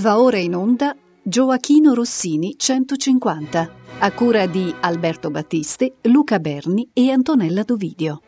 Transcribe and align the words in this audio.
Va 0.00 0.18
ora 0.18 0.38
in 0.38 0.54
onda 0.54 0.96
Gioachino 1.22 1.92
Rossini 1.92 2.54
150, 2.56 3.70
a 3.98 4.12
cura 4.12 4.46
di 4.46 4.74
Alberto 4.80 5.30
Battisti, 5.30 5.92
Luca 6.04 6.38
Berni 6.38 6.88
e 6.94 7.10
Antonella 7.10 7.62
Dovidio. 7.64 8.22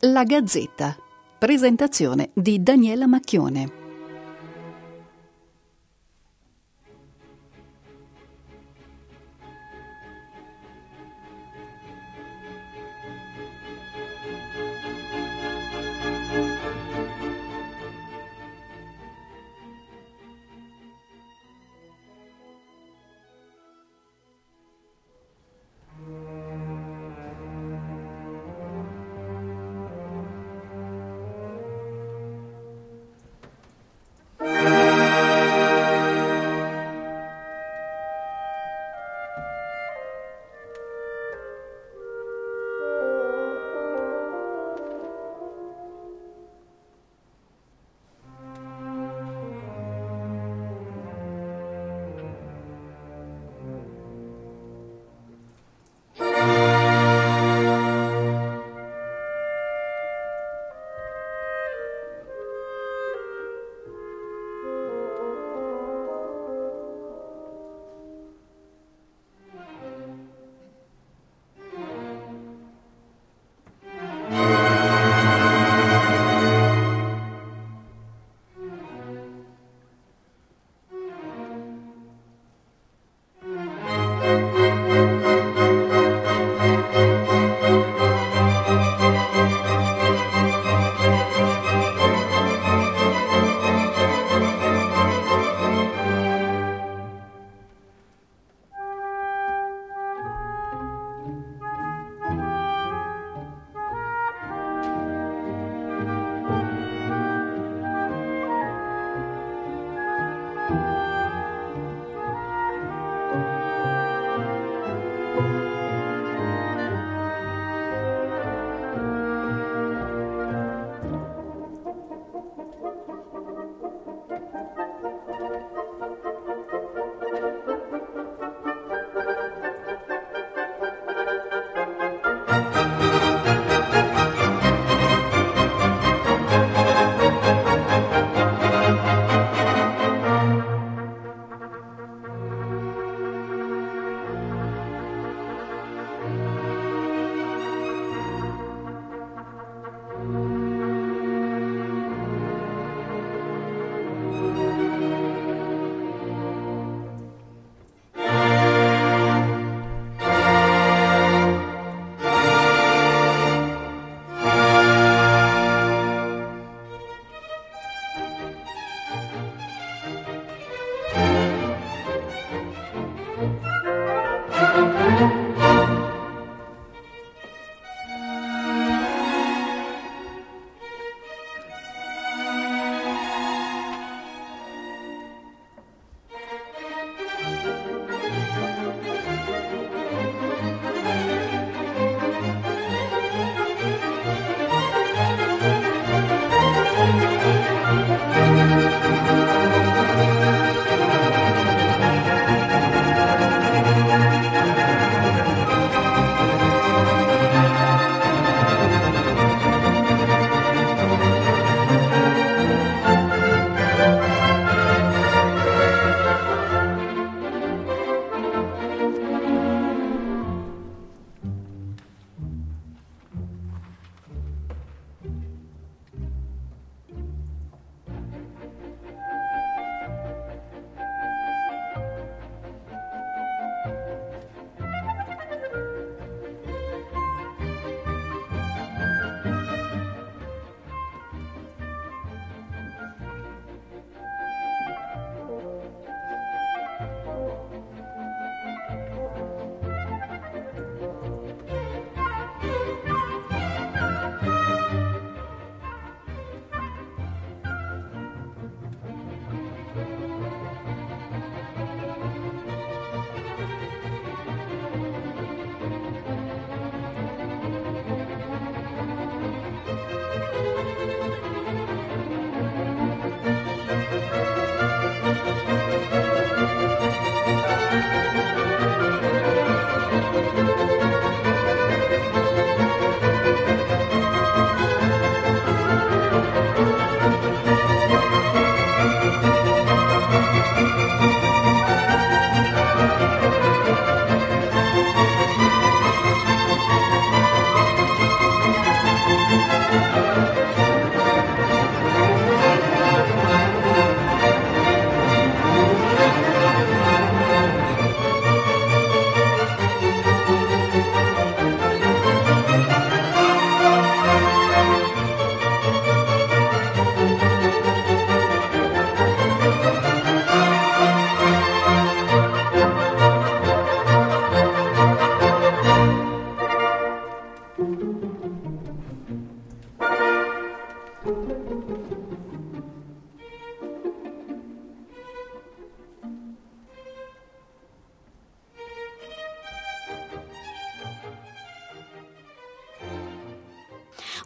La 0.00 0.24
Gazzetta. 0.24 0.94
Presentazione 1.38 2.28
di 2.34 2.62
Daniela 2.62 3.06
Macchione. 3.06 3.81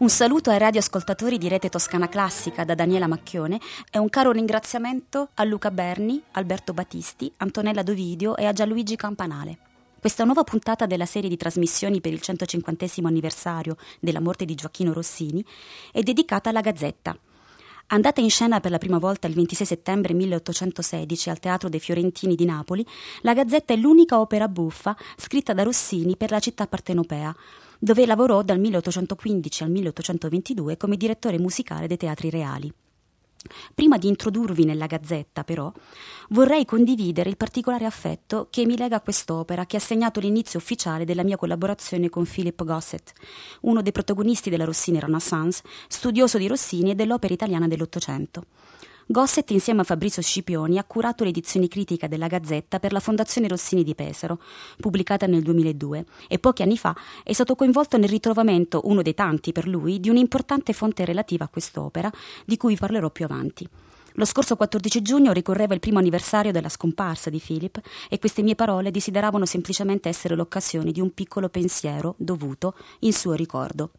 Un 0.07 0.13
saluto 0.13 0.51
ai 0.51 0.59
radioascoltatori 0.59 1.37
di 1.37 1.49
Rete 1.49 1.69
Toscana 1.69 2.09
Classica 2.09 2.63
da 2.63 2.77
Daniela 2.77 3.09
Macchione 3.09 3.59
e 3.91 3.99
un 3.99 4.09
caro 4.09 4.31
ringraziamento 4.31 5.31
a 5.35 5.43
Luca 5.43 5.73
Berni, 5.73 6.23
Alberto 6.31 6.73
Battisti, 6.73 7.33
Antonella 7.39 7.83
Dovidio 7.83 8.37
e 8.37 8.45
a 8.45 8.53
Gianluigi 8.53 8.95
Campanale. 8.95 9.59
Questa 9.99 10.23
nuova 10.23 10.45
puntata 10.45 10.87
della 10.87 11.07
serie 11.07 11.29
di 11.29 11.37
trasmissioni 11.37 12.01
per 12.01 12.13
il 12.13 12.21
150 12.21 12.87
anniversario 13.03 13.77
della 13.99 14.21
morte 14.21 14.45
di 14.45 14.55
Gioacchino 14.55 14.93
Rossini 14.93 15.45
è 15.91 16.03
dedicata 16.03 16.51
alla 16.51 16.61
Gazzetta, 16.61 17.19
Andata 17.89 18.21
in 18.21 18.31
scena 18.31 18.59
per 18.59 18.73
la 18.73 18.79
prima 18.79 18.99
volta 18.99 19.29
il 19.29 19.35
26 19.35 19.65
settembre 19.65 20.13
1816 20.13 21.31
al 21.31 21.39
Teatro 21.39 21.69
dei 21.69 21.79
Fiorentini 21.79 22.35
di 22.35 22.45
Napoli, 22.45 22.85
la 23.21 23.33
Gazzetta 23.33 23.75
è 23.75 23.77
l'unica 23.77 24.19
opera 24.19 24.49
buffa 24.49 24.97
scritta 25.17 25.53
da 25.53 25.63
Rossini 25.63 26.17
per 26.17 26.33
la 26.33 26.41
città 26.41 26.67
partenopea, 26.67 27.33
dove 27.79 28.07
lavorò 28.07 28.43
dal 28.43 28.59
1815 28.59 29.63
al 29.63 29.71
1822 29.71 30.77
come 30.77 30.97
direttore 30.97 31.39
musicale 31.39 31.87
dei 31.87 31.97
teatri 31.97 32.31
reali. 32.31 32.73
Prima 33.75 33.97
di 33.99 34.09
introdurvi 34.09 34.65
nella 34.65 34.87
Gazzetta, 34.87 35.45
però, 35.45 35.73
vorrei 36.31 36.65
condividere 36.65 37.31
il 37.31 37.37
particolare 37.37 37.85
affetto 37.85 38.49
che 38.51 38.67
mi 38.67 38.77
lega 38.77 38.97
a 38.97 39.01
quest'opera 39.01 39.67
che 39.67 39.77
ha 39.77 39.81
segnato 39.81 40.21
l'inizio 40.21 40.59
ufficiale 40.59 41.05
della 41.05 41.23
mia 41.23 41.37
collaborazione 41.37 42.09
con 42.09 42.25
Philip 42.25 42.65
Gossett, 42.65 43.13
uno 43.63 43.83
dei 43.83 43.93
protagonisti 43.93 44.51
della 44.51 44.65
Rossini 44.65 45.01
Renaissance, 45.01 45.63
studioso 45.89 46.39
di 46.39 46.49
Rossini 46.49 46.91
e 46.91 46.95
dell'opera 46.95 47.35
italiana 47.35 47.69
dell'Ottocento. 47.69 48.45
Gosset 49.09 49.49
insieme 49.53 49.83
a 49.83 49.85
Fabrizio 49.85 50.21
Scipioni 50.21 50.79
ha 50.79 50.85
curato 50.85 51.23
l'edizione 51.23 51.69
critica 51.69 52.09
della 52.09 52.27
Gazzetta 52.27 52.81
per 52.81 52.91
la 52.91 52.99
Fondazione 52.99 53.47
Rossini 53.47 53.85
di 53.85 53.95
Pesaro, 53.95 54.41
pubblicata 54.81 55.27
nel 55.27 55.43
2002, 55.43 56.05
e 56.27 56.41
pochi 56.41 56.63
anni 56.63 56.77
fa 56.77 56.93
è 57.23 57.33
stato 57.33 57.55
coinvolto 57.55 57.99
nel 57.99 58.09
ritrovamento, 58.09 58.81
uno 58.87 59.03
dei 59.03 59.15
tanti 59.15 59.53
per 59.53 59.69
lui, 59.69 60.01
di 60.01 60.09
un'importante 60.09 60.73
fonte 60.73 61.05
relativa 61.05 61.45
a 61.45 61.49
quest'opera, 61.49 62.11
di 62.45 62.57
cui 62.57 62.75
parlerò 62.75 63.09
più 63.11 63.25
avanti. 63.27 63.69
Lo 64.15 64.25
scorso 64.25 64.57
14 64.57 65.01
giugno 65.03 65.31
ricorreva 65.31 65.75
il 65.75 65.81
primo 65.81 66.01
anniversario 66.01 66.51
della 66.51 66.69
scomparsa 66.69 67.31
di 67.31 67.39
Philip 67.39 67.81
e 68.09 68.19
queste 68.19 68.43
mie 68.43 68.57
parole 68.57 68.91
desideravano 68.91 69.47
semplicemente 69.47 70.09
essere 70.09 70.35
l'occasione 70.35 70.91
di 70.91 71.01
un 71.01 71.15
piccolo 71.15 71.49
pensiero 71.49 72.17
dovuto 72.19 72.75
in 73.01 73.13
suo 73.13 73.35
ricordo. 73.35 73.93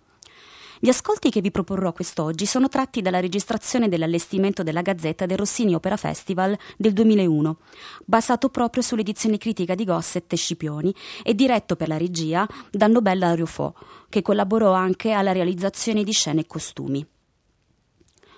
Gli 0.79 0.89
ascolti 0.89 1.31
che 1.31 1.41
vi 1.41 1.49
proporrò 1.49 1.91
quest'oggi 1.91 2.45
sono 2.45 2.69
tratti 2.69 3.01
dalla 3.01 3.19
registrazione 3.19 3.89
dell'allestimento 3.89 4.61
della 4.61 4.83
Gazzetta 4.83 5.25
del 5.25 5.37
Rossini 5.37 5.73
Opera 5.73 5.97
Festival 5.97 6.55
del 6.77 6.93
2001, 6.93 7.57
basato 8.05 8.49
proprio 8.49 8.83
sull'edizione 8.83 9.39
critica 9.39 9.73
di 9.73 9.85
Gosset 9.85 10.31
e 10.31 10.35
Scipioni 10.35 10.93
e 11.23 11.33
diretto 11.33 11.75
per 11.75 11.87
la 11.87 11.97
regia 11.97 12.47
da 12.69 12.85
Nobella 12.85 13.33
Riofò, 13.33 13.73
che 14.07 14.21
collaborò 14.21 14.71
anche 14.71 15.11
alla 15.11 15.31
realizzazione 15.31 16.03
di 16.03 16.11
scene 16.11 16.41
e 16.41 16.47
costumi. 16.47 17.07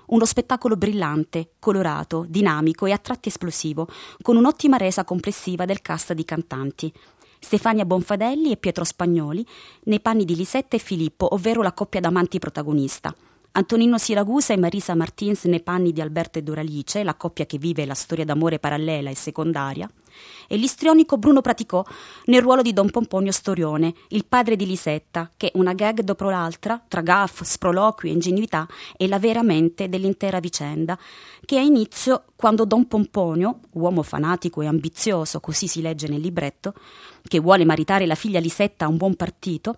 Uno 0.08 0.26
spettacolo 0.26 0.78
brillante, 0.78 1.52
colorato, 1.60 2.26
dinamico 2.28 2.86
e 2.86 2.94
a 2.94 2.98
tratti 2.98 3.28
esplosivo, 3.28 3.88
con 4.22 4.38
un'ottima 4.38 4.78
resa 4.78 5.04
complessiva 5.04 5.66
del 5.66 5.82
cast 5.82 6.14
di 6.14 6.24
cantanti, 6.24 6.92
Stefania 7.40 7.86
Bonfadelli 7.86 8.52
e 8.52 8.58
Pietro 8.58 8.84
Spagnoli, 8.84 9.46
nei 9.84 10.00
panni 10.00 10.26
di 10.26 10.36
Lisetta 10.36 10.76
e 10.76 10.80
Filippo, 10.80 11.34
ovvero 11.34 11.62
la 11.62 11.74
coppia 11.74 12.00
d'amanti 12.00 12.38
protagonista. 12.40 13.16
Antonino 13.51 13.98
Siragusa 13.98 14.54
e 14.54 14.57
Marisa 14.57 14.94
Martins 14.94 15.46
nei 15.46 15.62
panni 15.62 15.92
di 15.92 16.01
Alberto 16.01 16.38
e 16.38 16.44
Doralice, 16.44 17.04
la 17.04 17.16
coppia 17.16 17.48
che 17.48 17.57
vive 17.57 17.86
la 17.86 17.96
storia 17.96 18.24
d'amore 18.24 18.60
parallela 18.60 19.10
e 19.10 19.16
secondaria, 19.16 19.90
e 20.48 20.56
l'istrionico 20.56 21.18
Bruno 21.18 21.42
Praticò 21.42 21.84
nel 22.25 22.42
ruolo 22.42 22.62
di 22.62 22.74
Don 22.74 22.92
Pomponio 22.92 23.31
Storione, 23.31 23.94
il 24.10 24.25
padre 24.25 24.56
di 24.56 24.68
Lisetta, 24.68 25.31
che 25.36 25.51
una 25.56 25.74
gag 25.74 26.01
dopo 26.01 26.30
l'altra, 26.30 26.80
tra 26.88 27.01
gaff, 27.01 27.42
sproloqui 27.42 28.10
e 28.10 28.13
ingenuità, 28.13 28.68
è 28.96 29.07
la 29.07 29.18
vera 29.18 29.42
mente 29.42 29.90
dell'intera 29.90 30.40
vicenda, 30.40 30.98
che 31.44 31.57
ha 31.57 31.62
inizio 31.62 32.25
quando 32.36 32.66
Don 32.66 32.88
Pomponio, 32.88 33.62
uomo 33.72 34.04
fanatico 34.04 34.62
e 34.62 34.68
ambizioso, 34.68 35.40
così 35.40 35.68
si 35.68 35.81
legge 35.81 36.07
nel 36.07 36.22
libretto, 36.22 36.74
che 37.24 37.40
vuole 37.40 37.66
maritare 37.66 38.06
la 38.06 38.16
figlia 38.16 38.40
Lisetta 38.40 38.86
a 38.86 38.90
un 38.90 38.98
buon 38.98 39.16
partito, 39.16 39.75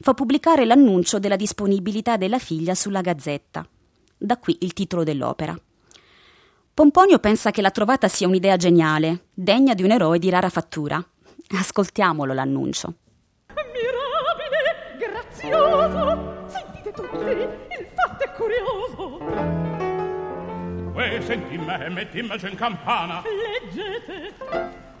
fa 0.00 0.14
pubblicare 0.14 0.64
l'annuncio 0.64 1.18
della 1.18 1.36
disponibilità 1.36 2.16
della 2.16 2.38
figlia 2.38 2.74
sulla 2.74 3.00
Gazzetta. 3.00 3.66
Da 4.18 4.38
qui 4.38 4.56
il 4.60 4.72
titolo 4.72 5.04
dell'opera. 5.04 5.58
Pomponio 6.72 7.18
pensa 7.18 7.50
che 7.50 7.62
la 7.62 7.70
trovata 7.70 8.06
sia 8.08 8.28
un'idea 8.28 8.56
geniale, 8.56 9.28
degna 9.32 9.74
di 9.74 9.82
un 9.82 9.92
eroe 9.92 10.18
di 10.18 10.28
rara 10.28 10.50
fattura. 10.50 11.02
Ascoltiamolo 11.58 12.34
l'annuncio. 12.34 12.94
Mirabile, 13.72 14.96
grazioso, 14.98 16.48
sentite 16.48 16.92
tutti, 16.92 17.30
il 17.80 17.86
fatto 17.94 18.24
è 18.24 18.32
curioso. 18.32 19.18
Uè, 20.92 21.20
senti 21.20 21.56
me, 21.58 21.88
metti 21.88 22.18
in 22.18 22.26
mezzo 22.26 22.46
in 22.46 22.56
campana. 22.56 23.22
Leggete. 23.22 24.34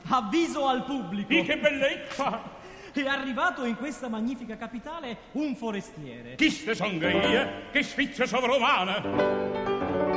Avviso 0.08 0.66
al 0.66 0.84
pubblico. 0.84 1.28
Di 1.28 1.42
che 1.42 1.58
bellezza! 1.58 2.55
È 2.96 3.06
arrivato 3.06 3.64
in 3.66 3.76
questa 3.76 4.08
magnifica 4.08 4.56
capitale 4.56 5.18
un 5.32 5.54
forestiere. 5.54 6.34
Chi 6.36 6.48
ste 6.48 6.74
son 6.74 6.96
ghie? 6.96 7.68
Che 7.70 7.82
sfizia 7.82 8.24
sovrumana? 8.24 9.02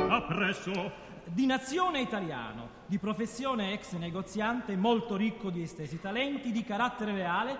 Appresso. 0.08 0.90
Di 1.24 1.44
nazione 1.44 2.00
italiano, 2.00 2.70
di 2.86 2.96
professione 2.98 3.74
ex 3.74 3.92
negoziante, 3.92 4.76
molto 4.76 5.16
ricco 5.16 5.50
di 5.50 5.60
estesi 5.62 6.00
talenti, 6.00 6.52
di 6.52 6.64
carattere 6.64 7.12
reale, 7.12 7.58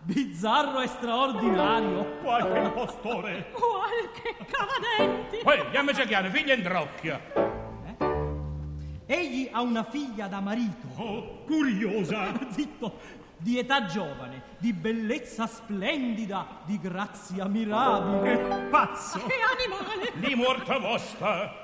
bizzarro 0.00 0.80
e 0.80 0.86
straordinario. 0.86 2.18
Qualche 2.22 2.58
impostore. 2.58 3.50
Qualche 3.52 4.36
cavadenti. 4.46 5.36
Poi, 5.42 5.70
chiama 5.70 5.92
Giachiano, 5.92 6.30
figlia 6.30 6.54
in 6.54 6.62
drocchia. 6.62 7.20
Egli 9.04 9.50
ha 9.52 9.60
una 9.60 9.84
figlia 9.84 10.26
da 10.26 10.40
marito. 10.40 10.88
Oh, 10.96 11.44
curiosa. 11.44 12.32
Zitto, 12.50 12.98
di 13.42 13.58
età 13.58 13.86
giovane, 13.86 14.42
di 14.58 14.72
bellezza 14.72 15.46
splendida, 15.46 16.60
di 16.64 16.78
grazia 16.78 17.46
mirabile. 17.46 18.68
Pazzo. 18.70 19.18
Che 19.26 19.34
animale. 19.34 20.12
Di 20.14 20.34
morta 20.34 20.78
vostra. 20.78 21.60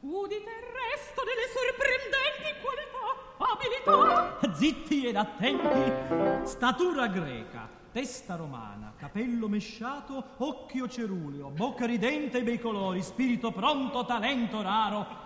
Udite 0.00 0.50
il 0.50 0.66
resto 0.92 1.22
delle 1.24 1.48
sorprendenti 1.50 2.54
qualità, 2.62 3.16
abilità. 3.52 4.54
Zitti 4.54 5.06
ed 5.06 5.16
attenti. 5.16 6.46
Statura 6.46 7.06
greca, 7.08 7.68
testa 7.90 8.36
romana, 8.36 8.92
capello 8.96 9.48
mesciato, 9.48 10.22
occhio 10.36 10.86
ceruleo, 10.88 11.48
bocca 11.48 11.86
ridente 11.86 12.38
e 12.38 12.42
bei 12.42 12.60
colori, 12.60 13.02
spirito 13.02 13.50
pronto, 13.50 14.04
talento 14.04 14.60
raro, 14.60 15.24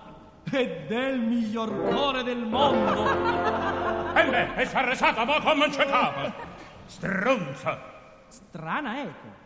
e 0.50 0.84
del 0.86 1.18
miglior 1.18 1.88
cuore 1.88 2.22
del 2.22 2.44
mondo. 2.44 3.04
E 4.14 4.24
me, 4.24 4.54
è 4.54 4.64
s'arresata, 4.64 5.24
ma 5.24 5.40
come 5.40 5.68
c'è 5.68 5.86
capo. 5.86 6.32
Stronza. 6.86 7.78
Strana 8.28 9.00
eco. 9.02 9.38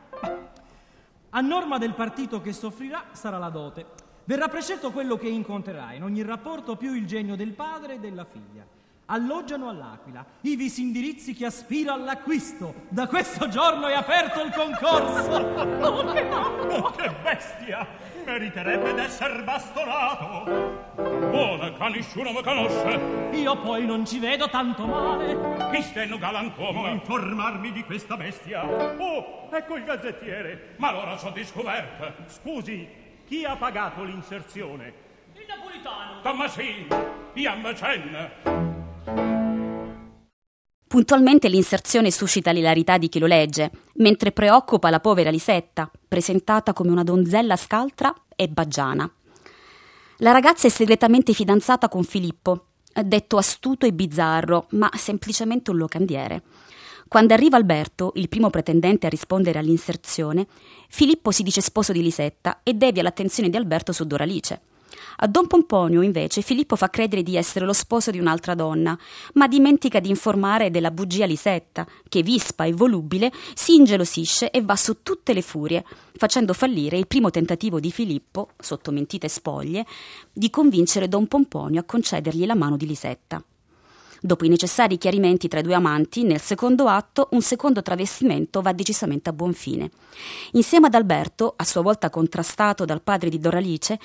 A 1.30 1.40
norma 1.40 1.78
del 1.78 1.94
partito 1.94 2.40
che 2.40 2.52
soffrirà 2.52 3.04
sarà 3.12 3.38
la 3.38 3.50
dote. 3.50 3.86
Verrà 4.24 4.48
prescelto 4.48 4.90
quello 4.90 5.16
che 5.16 5.28
incontrerà 5.28 5.92
in 5.92 6.02
ogni 6.02 6.22
rapporto 6.22 6.76
più 6.76 6.94
il 6.94 7.06
genio 7.06 7.36
del 7.36 7.52
padre 7.52 7.94
e 7.94 7.98
della 7.98 8.24
figlia. 8.24 8.64
Alloggiano 9.06 9.68
all'Aquila, 9.68 10.24
ivi 10.42 10.70
si 10.70 10.80
indirizzi 10.80 11.34
chi 11.34 11.44
aspira 11.44 11.92
all'acquisto. 11.92 12.86
Da 12.88 13.06
questo 13.06 13.48
giorno 13.48 13.86
è 13.86 13.94
aperto 13.94 14.42
il 14.42 14.50
concorso. 14.50 15.30
Oh, 15.84 16.12
che! 16.12 16.22
Oh, 16.30 16.90
che 16.92 17.14
bestia! 17.22 17.86
Meriterebbe 18.24 18.94
d'esser 18.94 19.44
bastonato. 19.44 20.92
Buona, 20.96 21.72
che 21.72 21.88
nessuno 21.90 22.32
mi 22.32 22.42
conosce. 22.42 22.98
Io 23.32 23.56
poi 23.60 23.84
non 23.84 24.06
ci 24.06 24.18
vedo 24.18 24.48
tanto 24.48 24.86
male. 24.86 25.70
Chi 25.70 25.82
stenno 25.82 26.18
galantuomo? 26.18 26.88
Informarmi 26.88 27.70
di 27.70 27.84
questa 27.84 28.16
bestia? 28.16 28.64
Oh, 28.64 29.48
ecco 29.52 29.76
il 29.76 29.84
gazzettiere. 29.84 30.74
Ma 30.78 30.88
allora 30.88 31.16
so 31.16 31.30
di 31.30 31.44
scoperta. 31.44 32.14
Scusi, 32.26 32.88
chi 33.26 33.44
ha 33.44 33.56
pagato 33.56 34.02
l'inserzione? 34.02 34.92
Il 35.34 35.44
napolitano. 35.46 36.20
Tommasini, 36.22 36.86
Ian 37.34 37.74
Cenna. 37.76 39.33
Puntualmente 40.94 41.48
l'inserzione 41.48 42.12
suscita 42.12 42.52
l'ilarità 42.52 42.98
di 42.98 43.08
chi 43.08 43.18
lo 43.18 43.26
legge, 43.26 43.72
mentre 43.94 44.30
preoccupa 44.30 44.90
la 44.90 45.00
povera 45.00 45.28
Lisetta, 45.28 45.90
presentata 46.06 46.72
come 46.72 46.92
una 46.92 47.02
donzella 47.02 47.56
scaltra 47.56 48.14
e 48.36 48.46
baggiana. 48.46 49.12
La 50.18 50.30
ragazza 50.30 50.68
è 50.68 50.70
segretamente 50.70 51.32
fidanzata 51.32 51.88
con 51.88 52.04
Filippo, 52.04 52.66
detto 53.04 53.38
astuto 53.38 53.86
e 53.86 53.92
bizzarro, 53.92 54.68
ma 54.70 54.88
semplicemente 54.94 55.72
un 55.72 55.78
locandiere. 55.78 56.42
Quando 57.08 57.34
arriva 57.34 57.56
Alberto, 57.56 58.12
il 58.14 58.28
primo 58.28 58.50
pretendente 58.50 59.06
a 59.06 59.10
rispondere 59.10 59.58
all'inserzione, 59.58 60.46
Filippo 60.88 61.32
si 61.32 61.42
dice 61.42 61.60
sposo 61.60 61.90
di 61.90 62.02
Lisetta 62.02 62.60
e 62.62 62.74
devia 62.74 63.02
l'attenzione 63.02 63.50
di 63.50 63.56
Alberto 63.56 63.90
su 63.90 64.04
Doralice. 64.06 64.60
A 65.16 65.26
Don 65.26 65.46
Pomponio, 65.46 66.02
invece, 66.02 66.42
Filippo 66.42 66.76
fa 66.76 66.90
credere 66.90 67.22
di 67.22 67.36
essere 67.36 67.64
lo 67.64 67.72
sposo 67.72 68.10
di 68.10 68.18
un'altra 68.18 68.54
donna, 68.54 68.98
ma 69.34 69.46
dimentica 69.46 70.00
di 70.00 70.08
informare 70.08 70.70
della 70.70 70.90
bugia 70.90 71.26
Lisetta, 71.26 71.86
che, 72.08 72.22
vispa 72.22 72.64
e 72.64 72.72
volubile, 72.72 73.32
si 73.54 73.74
ingelosisce 73.74 74.50
e 74.50 74.62
va 74.62 74.76
su 74.76 75.02
tutte 75.02 75.32
le 75.32 75.42
furie, 75.42 75.84
facendo 76.16 76.52
fallire 76.52 76.98
il 76.98 77.06
primo 77.06 77.30
tentativo 77.30 77.80
di 77.80 77.92
Filippo, 77.92 78.50
sotto 78.58 78.90
mentite 78.90 79.28
spoglie, 79.28 79.86
di 80.32 80.50
convincere 80.50 81.08
Don 81.08 81.26
Pomponio 81.26 81.80
a 81.80 81.84
concedergli 81.84 82.46
la 82.46 82.54
mano 82.54 82.76
di 82.76 82.86
Lisetta. 82.86 83.42
Dopo 84.26 84.46
i 84.46 84.48
necessari 84.48 84.96
chiarimenti 84.96 85.48
tra 85.48 85.60
i 85.60 85.62
due 85.62 85.74
amanti, 85.74 86.22
nel 86.22 86.40
secondo 86.40 86.86
atto 86.86 87.28
un 87.32 87.42
secondo 87.42 87.82
travestimento 87.82 88.62
va 88.62 88.72
decisamente 88.72 89.28
a 89.28 89.34
buon 89.34 89.52
fine. 89.52 89.90
Insieme 90.52 90.86
ad 90.86 90.94
Alberto, 90.94 91.52
a 91.54 91.62
sua 91.64 91.82
volta 91.82 92.08
contrastato 92.08 92.86
dal 92.86 93.02
padre 93.02 93.28
di 93.28 93.38
Doralice, 93.38 93.98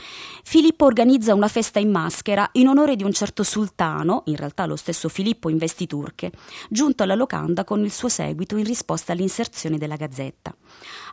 Filippo 0.43 0.83
organizza 0.83 1.33
una 1.33 1.47
festa 1.47 1.79
in 1.79 1.89
maschera 1.89 2.49
in 2.53 2.67
onore 2.67 2.97
di 2.97 3.03
un 3.05 3.13
certo 3.13 3.43
sultano, 3.43 4.23
in 4.25 4.35
realtà 4.35 4.65
lo 4.65 4.75
stesso 4.75 5.07
Filippo 5.07 5.47
in 5.47 5.55
vesti 5.55 5.87
turche, 5.87 6.33
giunto 6.69 7.03
alla 7.03 7.15
locanda 7.15 7.63
con 7.63 7.81
il 7.81 7.91
suo 7.93 8.09
seguito 8.09 8.57
in 8.57 8.65
risposta 8.65 9.13
all'inserzione 9.13 9.77
della 9.77 9.95
gazzetta. 9.95 10.53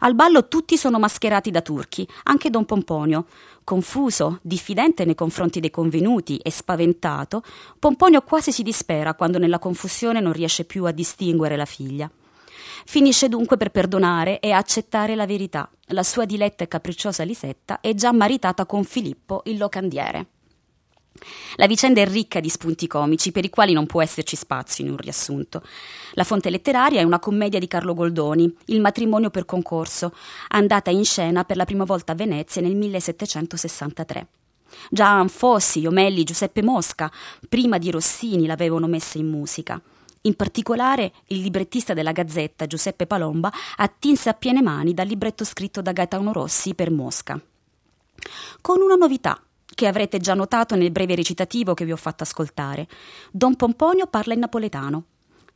Al 0.00 0.16
ballo 0.16 0.48
tutti 0.48 0.76
sono 0.76 0.98
mascherati 0.98 1.52
da 1.52 1.60
turchi, 1.60 2.04
anche 2.24 2.50
Don 2.50 2.64
Pomponio. 2.64 3.26
Confuso, 3.66 4.38
diffidente 4.42 5.04
nei 5.04 5.16
confronti 5.16 5.58
dei 5.58 5.72
convenuti 5.72 6.36
e 6.36 6.52
spaventato, 6.52 7.42
Pomponio 7.80 8.22
quasi 8.22 8.52
si 8.52 8.62
dispera 8.62 9.14
quando 9.14 9.38
nella 9.38 9.58
confusione 9.58 10.20
non 10.20 10.32
riesce 10.32 10.64
più 10.64 10.84
a 10.84 10.92
distinguere 10.92 11.56
la 11.56 11.64
figlia. 11.64 12.08
Finisce 12.84 13.28
dunque 13.28 13.56
per 13.56 13.72
perdonare 13.72 14.38
e 14.38 14.52
accettare 14.52 15.16
la 15.16 15.26
verità. 15.26 15.68
La 15.86 16.04
sua 16.04 16.24
diletta 16.24 16.62
e 16.62 16.68
capricciosa 16.68 17.24
Lisetta 17.24 17.80
è 17.80 17.92
già 17.92 18.12
maritata 18.12 18.66
con 18.66 18.84
Filippo, 18.84 19.42
il 19.46 19.58
locandiere. 19.58 20.26
La 21.56 21.66
vicenda 21.66 22.00
è 22.00 22.06
ricca 22.06 22.40
di 22.40 22.48
spunti 22.48 22.86
comici 22.86 23.32
per 23.32 23.44
i 23.44 23.50
quali 23.50 23.72
non 23.72 23.86
può 23.86 24.02
esserci 24.02 24.36
spazio 24.36 24.84
in 24.84 24.90
un 24.90 24.96
riassunto. 24.96 25.62
La 26.12 26.24
fonte 26.24 26.50
letteraria 26.50 27.00
è 27.00 27.04
una 27.04 27.18
commedia 27.18 27.58
di 27.58 27.66
Carlo 27.68 27.94
Goldoni, 27.94 28.54
Il 28.66 28.80
matrimonio 28.80 29.30
per 29.30 29.44
concorso, 29.44 30.12
andata 30.48 30.90
in 30.90 31.04
scena 31.04 31.44
per 31.44 31.56
la 31.56 31.64
prima 31.64 31.84
volta 31.84 32.12
a 32.12 32.16
Venezia 32.16 32.62
nel 32.62 32.74
1763. 32.74 34.26
Già 34.90 35.08
Anfossi, 35.08 35.86
Omelli, 35.86 36.24
Giuseppe 36.24 36.62
Mosca, 36.62 37.10
prima 37.48 37.78
di 37.78 37.90
Rossini, 37.90 38.46
l'avevano 38.46 38.86
messa 38.86 39.18
in 39.18 39.28
musica. 39.28 39.80
In 40.22 40.34
particolare, 40.34 41.12
il 41.28 41.40
librettista 41.40 41.94
della 41.94 42.12
Gazzetta, 42.12 42.66
Giuseppe 42.66 43.06
Palomba, 43.06 43.52
attinse 43.76 44.28
a 44.28 44.34
piene 44.34 44.60
mani 44.60 44.92
dal 44.92 45.06
libretto 45.06 45.44
scritto 45.44 45.80
da 45.80 45.92
Gaetano 45.92 46.32
Rossi 46.32 46.74
per 46.74 46.90
Mosca. 46.90 47.40
Con 48.60 48.80
una 48.80 48.96
novità, 48.96 49.40
che 49.74 49.86
avrete 49.86 50.18
già 50.18 50.34
notato 50.34 50.74
nel 50.74 50.90
breve 50.90 51.14
recitativo 51.14 51.74
che 51.74 51.84
vi 51.84 51.92
ho 51.92 51.96
fatto 51.96 52.22
ascoltare. 52.22 52.86
Don 53.30 53.56
Pomponio 53.56 54.06
parla 54.06 54.34
in 54.34 54.40
napoletano. 54.40 55.04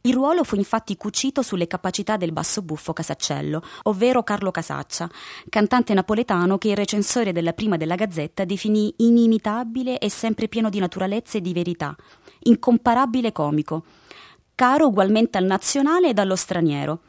Il 0.02 0.14
ruolo 0.14 0.45
fu 0.45 0.57
infatti 0.57 0.97
cucito 0.97 1.43
sulle 1.43 1.67
capacità 1.67 2.17
del 2.17 2.33
basso 2.33 2.62
buffo 2.62 2.95
Casaccello, 2.95 3.62
ovvero 3.83 4.23
Carlo 4.23 4.50
Casaccia, 4.50 5.11
cantante 5.50 5.93
napoletano 5.93 6.57
che 6.57 6.71
il 6.71 6.76
recensore 6.76 7.33
della 7.33 7.52
prima 7.52 7.76
della 7.76 7.97
Gazzetta 7.97 8.47
definì 8.47 8.95
inimitabile 8.99 9.99
e 9.99 10.09
sempre 10.09 10.49
pieno 10.49 10.71
di 10.71 10.79
naturalezza 10.79 11.37
e 11.37 11.43
di 11.43 11.52
verità, 11.52 11.95
incomparabile 12.45 13.31
comico, 13.31 13.85
caro 14.55 14.87
ugualmente 14.87 15.37
al 15.37 15.45
nazionale 15.45 16.09
ed 16.09 16.19
allo 16.19 16.37
straniero. 16.37 17.00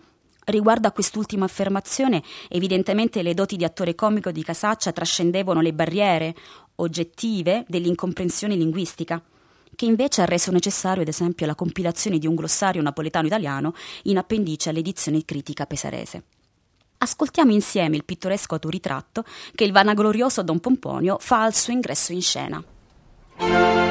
Riguardo 0.43 0.89
a 0.89 0.91
quest'ultima 0.91 1.46
affermazione, 1.46 2.22
evidentemente 2.50 3.22
le 3.22 3.34
doti 3.34 3.55
di 3.55 3.63
attore 3.63 3.96
comico 3.96 4.31
di 4.31 4.43
Casaccia 4.43 4.91
trascendevano 4.91 5.62
le 5.62 5.72
barriere 5.72 6.36
oggettive 6.81 7.65
dell'incomprensione 7.67 8.55
linguistica, 8.55 9.21
che 9.75 9.85
invece 9.85 10.21
ha 10.21 10.25
reso 10.25 10.51
necessario, 10.51 11.01
ad 11.01 11.07
esempio, 11.07 11.45
la 11.45 11.55
compilazione 11.55 12.17
di 12.19 12.27
un 12.27 12.35
glossario 12.35 12.81
napoletano-italiano 12.81 13.73
in 14.03 14.17
appendice 14.17 14.69
all'edizione 14.69 15.23
critica 15.23 15.65
pesarese. 15.65 16.23
Ascoltiamo 16.97 17.51
insieme 17.51 17.95
il 17.95 18.05
pittoresco 18.05 18.53
autoritratto 18.53 19.23
che 19.55 19.63
il 19.63 19.71
vanaglorioso 19.71 20.43
Don 20.43 20.59
Pomponio 20.59 21.17
fa 21.19 21.43
al 21.43 21.55
suo 21.55 21.73
ingresso 21.73 22.11
in 22.11 22.21
scena. 22.21 23.90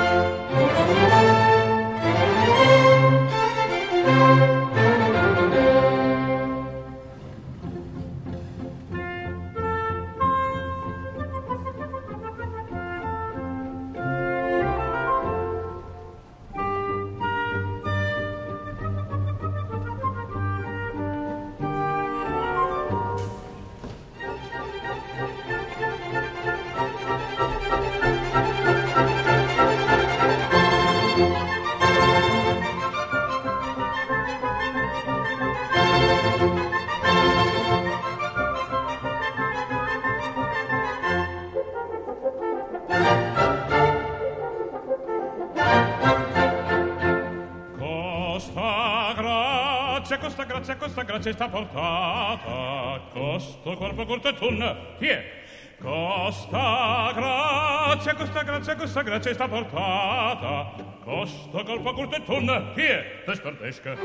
Grazia, 50.45 50.77
costa 50.77 51.03
grazia 51.03 51.33
sta 51.33 51.49
portata, 51.49 53.01
costo 53.13 53.77
corpo 53.77 54.05
corto 54.05 54.29
e 54.29 54.35
tunna, 54.35 54.77
chi 54.99 55.09
è? 55.09 55.39
Costa 55.81 57.13
grazia, 57.15 58.15
costa 58.15 58.43
grazia, 58.43 58.77
costa 58.77 59.03
grazia 59.03 59.33
sta 59.33 59.49
portata, 59.49 60.73
costo 61.03 61.63
corpo 61.65 61.93
corto 61.95 62.17
e 62.17 62.25
tunna, 62.25 62.73
chi 62.75 62.83
è? 62.83 63.23
Te 63.25 63.35
scordesca, 63.35 63.97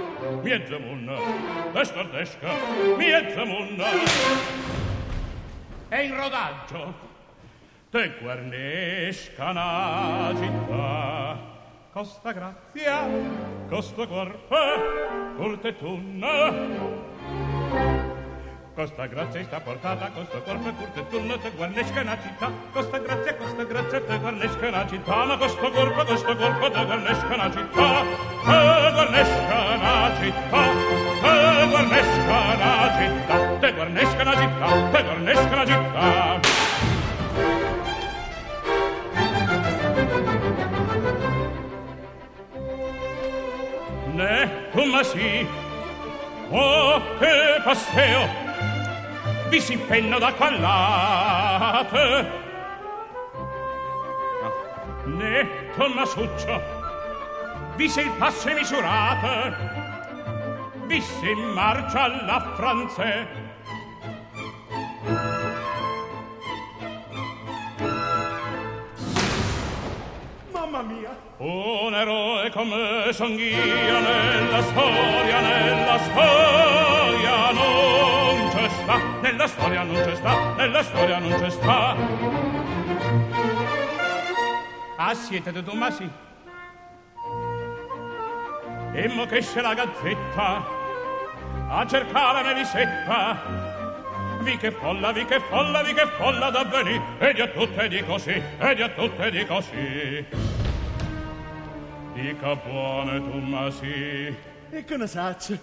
miezza 0.42 0.80
munna, 0.80 1.18
te 1.74 1.86
scordesca, 1.86 2.50
miezza 2.98 3.44
munna. 3.44 3.86
È 5.90 5.98
in 5.98 6.16
rodaggio, 6.16 6.94
te 7.92 8.14
guarnesca 8.22 9.52
na 9.52 10.34
città, 10.36 11.38
costa 11.96 12.34
grazia, 12.34 13.08
costa 13.70 14.06
corpo, 14.06 14.56
culte 15.38 15.78
tunna. 15.78 16.52
Costa 18.76 19.06
grazia 19.06 19.42
sta 19.46 19.62
portata, 19.62 20.12
costa 20.12 20.42
corpo, 20.42 20.74
culte 20.74 21.08
tunna, 21.08 21.38
te 21.38 21.52
guarnesca 21.52 22.02
una 22.02 22.18
città. 22.22 22.52
Costa 22.74 22.98
grazia, 22.98 23.38
costa 23.38 23.64
grazia, 23.64 24.02
te 24.02 24.18
guarnesca 24.20 24.68
una 24.68 24.86
città. 24.86 25.24
Ma 25.24 25.38
costa 25.38 25.70
corpo, 25.70 26.04
costa 26.04 26.36
corpo, 26.36 26.70
te 26.70 26.86
guarnesca 26.86 27.34
una 27.34 27.52
città. 27.52 28.04
Te 28.44 28.92
guarnesca 28.92 29.56
una 29.72 30.12
città, 30.20 30.64
te 31.22 31.68
guarnesca 31.70 32.42
una 32.56 32.92
città. 33.00 33.58
Te 33.60 33.72
guarnesca 33.72 34.22
una 34.22 34.36
città, 34.36 34.90
te 34.92 35.04
guarnesca 35.04 35.54
una 35.54 35.66
città. 35.66 36.55
Né 44.16 44.70
ma 44.74 45.04
sì 45.04 45.46
oh 46.50 47.02
che 47.20 47.62
passeo 47.64 48.28
vi 49.50 49.60
si 49.60 49.78
penno 49.78 50.18
da 50.20 50.34
quallate 50.34 52.32
né 55.06 55.48
Tommasuccio 55.76 56.62
vi 57.76 57.90
se 57.90 58.02
il 58.02 58.12
passo 58.12 58.48
è 58.48 58.54
misurato 58.54 59.54
vi 60.86 61.02
si 61.02 61.34
marcia 61.54 62.04
alla 62.04 62.54
franze 62.56 63.28
mamma 70.76 70.94
mia 70.94 71.16
Un 71.38 71.94
eroe 71.94 72.50
come 72.50 73.12
Sanghia 73.12 74.00
nella 74.00 74.62
storia, 74.62 75.40
nella 75.40 76.00
storia 76.00 77.52
non 77.52 78.50
c'è 78.50 78.70
sta, 78.70 79.00
nella 79.22 79.48
storia 79.48 79.84
non 79.84 79.96
c'è 79.96 80.16
sta, 80.16 80.54
nella 80.56 80.84
storia 80.84 81.20
non 81.20 81.34
c'è 81.34 81.50
sta. 81.50 81.96
Ah, 84.98 85.14
siete 85.14 85.52
de 85.52 85.64
Tomasi? 85.64 86.10
E 88.94 89.08
mo 89.10 89.26
che 89.26 89.40
c'è 89.40 89.62
la 89.62 89.74
gazzetta 89.74 90.84
a 91.68 91.86
cercare 91.86 92.34
la 92.34 92.54
nevisetta 92.54 93.74
Vi 94.42 94.58
che 94.58 94.72
folla, 94.72 95.12
vi 95.12 95.26
che 95.26 95.40
folla, 95.40 95.82
vi 95.82 95.94
che 95.94 96.06
folla 96.06 96.50
d'avvenì, 96.50 97.02
ed 97.18 97.40
a 97.40 97.48
tutte 97.48 97.88
di 97.88 98.04
così, 98.04 98.42
ed 98.60 98.80
a 98.80 98.90
tutte 98.90 99.32
di 99.32 99.46
così. 99.46 100.64
Dica 102.16 102.56
buone 102.56 103.20
tu, 103.20 103.40
ma 103.40 103.70
sì. 103.70 104.34
E 104.70 104.86
che 104.86 104.96
ne 104.96 105.06
sacci? 105.06 105.60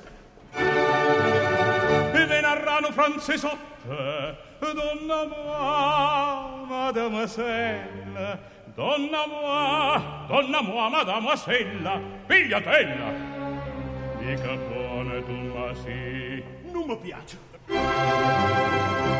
Ve 0.52 2.40
narrano 2.42 2.92
francesotte, 2.92 4.36
donna 4.58 5.24
moi, 5.24 6.66
mademoiselle, 6.68 8.38
donna 8.74 9.26
moi, 9.26 10.00
donna 10.26 10.60
moi, 10.60 10.90
mademoiselle, 10.90 12.00
pigliatella. 12.26 13.12
Dica 14.18 14.54
buone 14.54 15.24
tu, 15.24 15.32
ma 15.32 15.74
sì. 15.74 16.44
Non 16.70 16.84
mi 16.86 16.98
piace. 16.98 17.38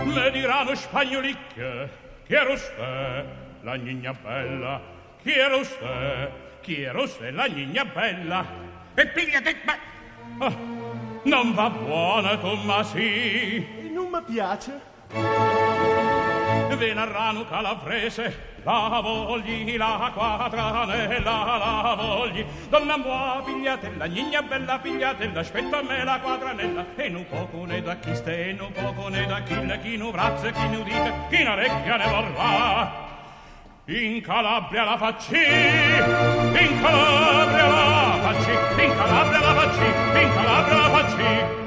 Me 0.05 0.31
diranno 0.33 0.75
spagnolicche, 0.75 1.89
chi 2.27 2.35
era 2.35 2.53
usted, 2.53 3.25
la 3.63 3.77
gnigna 3.77 4.13
bella, 4.13 4.92
chi 5.23 5.33
era 5.33 5.57
usted, 5.57 6.31
chi 6.61 6.83
era 6.83 7.01
usted, 7.01 7.33
la 7.33 7.49
gnigna 7.49 7.85
bella, 7.85 8.45
e 8.95 9.07
pigliate, 9.07 9.57
ma... 9.65 9.75
Ah, 10.39 10.53
non 11.25 11.55
va 11.55 11.71
buona 11.71 12.37
tu, 12.37 12.55
ma 12.65 12.83
sì. 12.83 13.57
E 13.57 13.91
non 13.93 14.09
mi 14.11 14.21
piace. 14.27 14.91
Ve 16.77 16.95
narrano 16.95 17.47
calabrese, 17.47 18.57
la 18.65 18.99
vogli, 19.01 19.77
la 19.77 20.11
quadranella, 20.13 21.21
la 21.23 21.95
vogli. 21.97 22.45
Donna 22.69 22.97
mua, 22.97 23.41
pigliatella, 23.45 24.07
gnigna 24.07 24.43
bella, 24.43 24.79
pigliatella, 24.81 25.39
aspetta 25.39 25.79
a 25.79 25.83
me 25.83 26.03
la 26.03 26.19
quadranella. 26.19 26.85
E 26.97 27.09
non 27.09 27.25
poco 27.29 27.65
ne 27.65 27.81
da 27.83 27.95
chi 27.97 28.17
ste, 28.17 28.49
e 28.49 28.53
non 28.53 28.73
poco 28.73 29.07
ne 29.09 29.27
da 29.27 29.43
chi 29.43 29.65
le, 29.65 29.81
chi 29.81 29.97
nu 29.97 30.11
vrazze, 30.11 30.51
chi 30.51 30.69
nu 30.69 30.83
dite, 30.83 31.13
chi 31.31 31.45
na 31.45 31.55
recchia 31.55 31.97
ne 31.97 32.07
vorrà. 32.09 33.12
In 33.87 34.23
Calabria 34.23 34.85
la 34.85 34.97
facci, 34.97 35.35
in 35.35 36.81
Calabria 36.81 37.67
la 37.67 38.19
facci, 38.23 38.51
in 38.81 38.95
Calabria 38.95 39.41
la 39.41 39.55
facci, 39.55 39.87
in 40.23 40.33
Calabria 40.33 40.77
la 40.77 40.89
facci. 40.89 41.61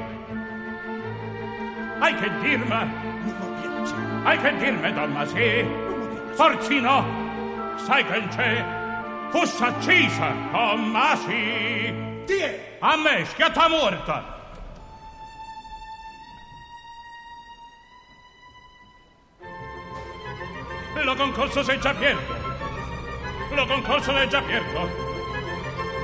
Hai 1.98 2.14
che 2.14 2.30
dirme? 2.40 2.88
Non 3.22 3.34
mi 3.36 3.60
piace. 3.60 3.94
Hai 4.22 4.38
che 4.38 4.56
dirme, 4.56 4.92
donna, 4.94 5.26
sì? 5.26 5.66
Forzino, 6.32 7.04
sai 7.84 8.06
che 8.06 8.28
c'è? 8.28 8.64
Fosse 9.28 9.64
accisa, 9.64 10.32
comma 10.52 11.16
sì. 11.16 11.92
Tie! 12.24 12.78
A 12.78 12.96
me, 12.96 13.26
schiatta 13.26 13.68
morta. 13.68 14.35
Lo 21.02 21.14
concorso 21.14 21.62
sei 21.62 21.78
già 21.78 21.90
aperto. 21.90 22.34
Lo 23.50 23.66
concorso 23.66 24.12
sei 24.12 24.28
già 24.28 24.38
aperto. 24.38 25.04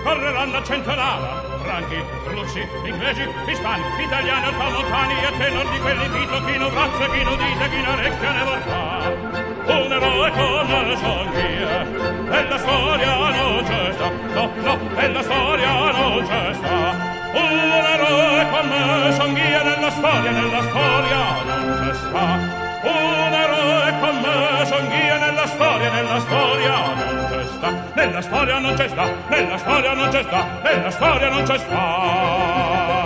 Correranno 0.02 0.56
a 0.56 0.62
centonala, 0.64 1.44
franchi, 1.62 2.02
russi, 2.24 2.66
inglesi, 2.84 3.28
ispani, 3.46 3.82
italiani, 4.02 4.46
altomontani 4.46 5.14
e 5.22 5.36
tenor 5.38 5.68
di 5.68 5.78
quelli 5.78 6.08
dito 6.10 6.44
chi 6.44 6.58
non 6.58 6.74
razza, 6.74 7.08
chi 7.08 7.22
non 7.22 7.36
dite, 7.36 7.70
chi 7.70 7.82
non 7.82 7.96
recchia 7.96 8.32
ne 8.32 8.42
vorrà. 8.42 9.40
Un 9.64 9.92
eroe 9.92 10.30
come 10.30 10.84
le 10.86 10.96
soglie, 10.96 11.86
e 12.30 12.48
la 12.48 12.58
storia 12.58 13.16
non 13.16 13.64
c'è 13.64 13.92
sta, 13.92 14.10
no, 14.34 14.50
no, 14.56 14.78
e 14.96 15.08
la 15.08 15.22
storia 15.22 15.90
non 15.92 16.26
c'è 16.26 16.54
sta. 16.54 17.10
Un 17.32 17.84
eroe 17.94 18.50
come 18.50 19.12
sanghia 19.12 19.62
nella 19.62 19.90
storia, 19.90 20.30
nella 20.30 20.62
storia 20.62 21.42
non 21.44 21.80
c'è 21.80 21.94
sta. 21.94 22.61
Un 22.82 23.32
eroe 23.32 24.00
con 24.00 24.20
me 24.20 24.64
sanghia 24.66 25.18
nella 25.18 25.46
storia, 25.46 25.90
nella 25.92 26.18
storia 26.18 26.76
non 27.04 27.26
c'è 27.28 27.44
sta, 27.44 27.72
nella 27.94 28.20
storia 28.20 28.58
non 28.58 28.74
c'è 28.74 28.88
sta, 28.88 29.04
nella 29.28 29.58
storia 29.58 29.92
non 29.94 30.08
c'è 30.08 30.22
sta, 30.24 30.46
nella 30.62 30.90
storia 30.90 31.28
non 31.28 31.42
c'è 31.44 31.58
sta. 31.58 33.01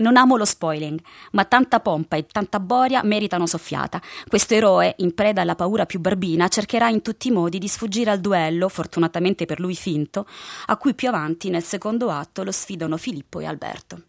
Non 0.00 0.16
amo 0.16 0.36
lo 0.36 0.44
spoiling, 0.44 1.00
ma 1.32 1.44
tanta 1.44 1.80
pompa 1.80 2.16
e 2.16 2.26
tanta 2.26 2.60
boria 2.60 3.02
meritano 3.02 3.46
soffiata. 3.46 4.00
Questo 4.26 4.54
eroe, 4.54 4.94
in 4.98 5.14
preda 5.14 5.42
alla 5.42 5.54
paura 5.54 5.86
più 5.86 6.00
barbina, 6.00 6.48
cercherà 6.48 6.88
in 6.88 7.02
tutti 7.02 7.28
i 7.28 7.32
modi 7.32 7.58
di 7.58 7.68
sfuggire 7.68 8.10
al 8.10 8.20
duello, 8.20 8.68
fortunatamente 8.68 9.46
per 9.46 9.60
lui 9.60 9.74
finto, 9.74 10.26
a 10.66 10.76
cui 10.76 10.94
più 10.94 11.08
avanti 11.08 11.50
nel 11.50 11.62
secondo 11.62 12.10
atto 12.10 12.42
lo 12.42 12.52
sfidano 12.52 12.96
Filippo 12.96 13.40
e 13.40 13.46
Alberto. 13.46 14.02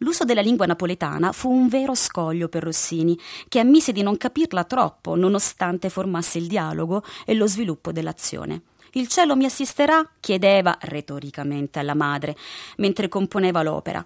L'uso 0.00 0.24
della 0.24 0.42
lingua 0.42 0.66
napoletana 0.66 1.32
fu 1.32 1.50
un 1.50 1.68
vero 1.68 1.94
scoglio 1.94 2.48
per 2.48 2.62
Rossini, 2.62 3.18
che 3.48 3.60
ammise 3.60 3.92
di 3.92 4.02
non 4.02 4.18
capirla 4.18 4.64
troppo, 4.64 5.14
nonostante 5.14 5.88
formasse 5.88 6.36
il 6.36 6.48
dialogo 6.48 7.02
e 7.24 7.32
lo 7.34 7.46
sviluppo 7.46 7.92
dell'azione. 7.92 8.62
Il 8.92 9.08
cielo 9.08 9.36
mi 9.36 9.46
assisterà? 9.46 10.06
chiedeva 10.20 10.76
retoricamente 10.82 11.78
alla 11.78 11.94
madre, 11.94 12.36
mentre 12.76 13.08
componeva 13.08 13.62
l'opera. 13.62 14.04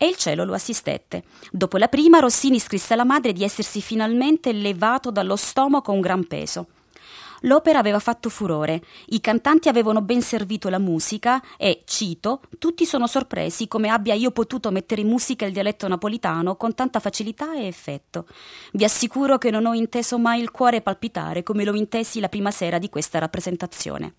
E 0.00 0.06
il 0.06 0.14
cielo 0.14 0.44
lo 0.44 0.54
assistette. 0.54 1.24
Dopo 1.50 1.76
la 1.76 1.88
prima, 1.88 2.20
Rossini 2.20 2.60
scrisse 2.60 2.92
alla 2.92 3.04
madre 3.04 3.32
di 3.32 3.42
essersi 3.42 3.80
finalmente 3.80 4.52
levato 4.52 5.10
dallo 5.10 5.34
stomaco 5.34 5.90
un 5.90 6.00
gran 6.00 6.24
peso. 6.24 6.68
L'opera 7.42 7.80
aveva 7.80 7.98
fatto 7.98 8.28
furore, 8.28 8.80
i 9.06 9.20
cantanti 9.20 9.68
avevano 9.68 10.00
ben 10.00 10.22
servito 10.22 10.68
la 10.68 10.78
musica 10.78 11.42
e, 11.56 11.82
cito, 11.84 12.42
tutti 12.58 12.84
sono 12.84 13.08
sorpresi 13.08 13.66
come 13.66 13.88
abbia 13.88 14.14
io 14.14 14.30
potuto 14.30 14.70
mettere 14.70 15.00
in 15.00 15.08
musica 15.08 15.46
il 15.46 15.52
dialetto 15.52 15.88
napolitano 15.88 16.54
con 16.54 16.76
tanta 16.76 17.00
facilità 17.00 17.56
e 17.56 17.66
effetto. 17.66 18.26
Vi 18.72 18.84
assicuro 18.84 19.36
che 19.36 19.50
non 19.50 19.66
ho 19.66 19.74
inteso 19.74 20.16
mai 20.16 20.40
il 20.40 20.52
cuore 20.52 20.80
palpitare 20.80 21.42
come 21.42 21.64
lo 21.64 21.74
intesi 21.74 22.20
la 22.20 22.28
prima 22.28 22.52
sera 22.52 22.78
di 22.78 22.88
questa 22.88 23.18
rappresentazione. 23.18 24.14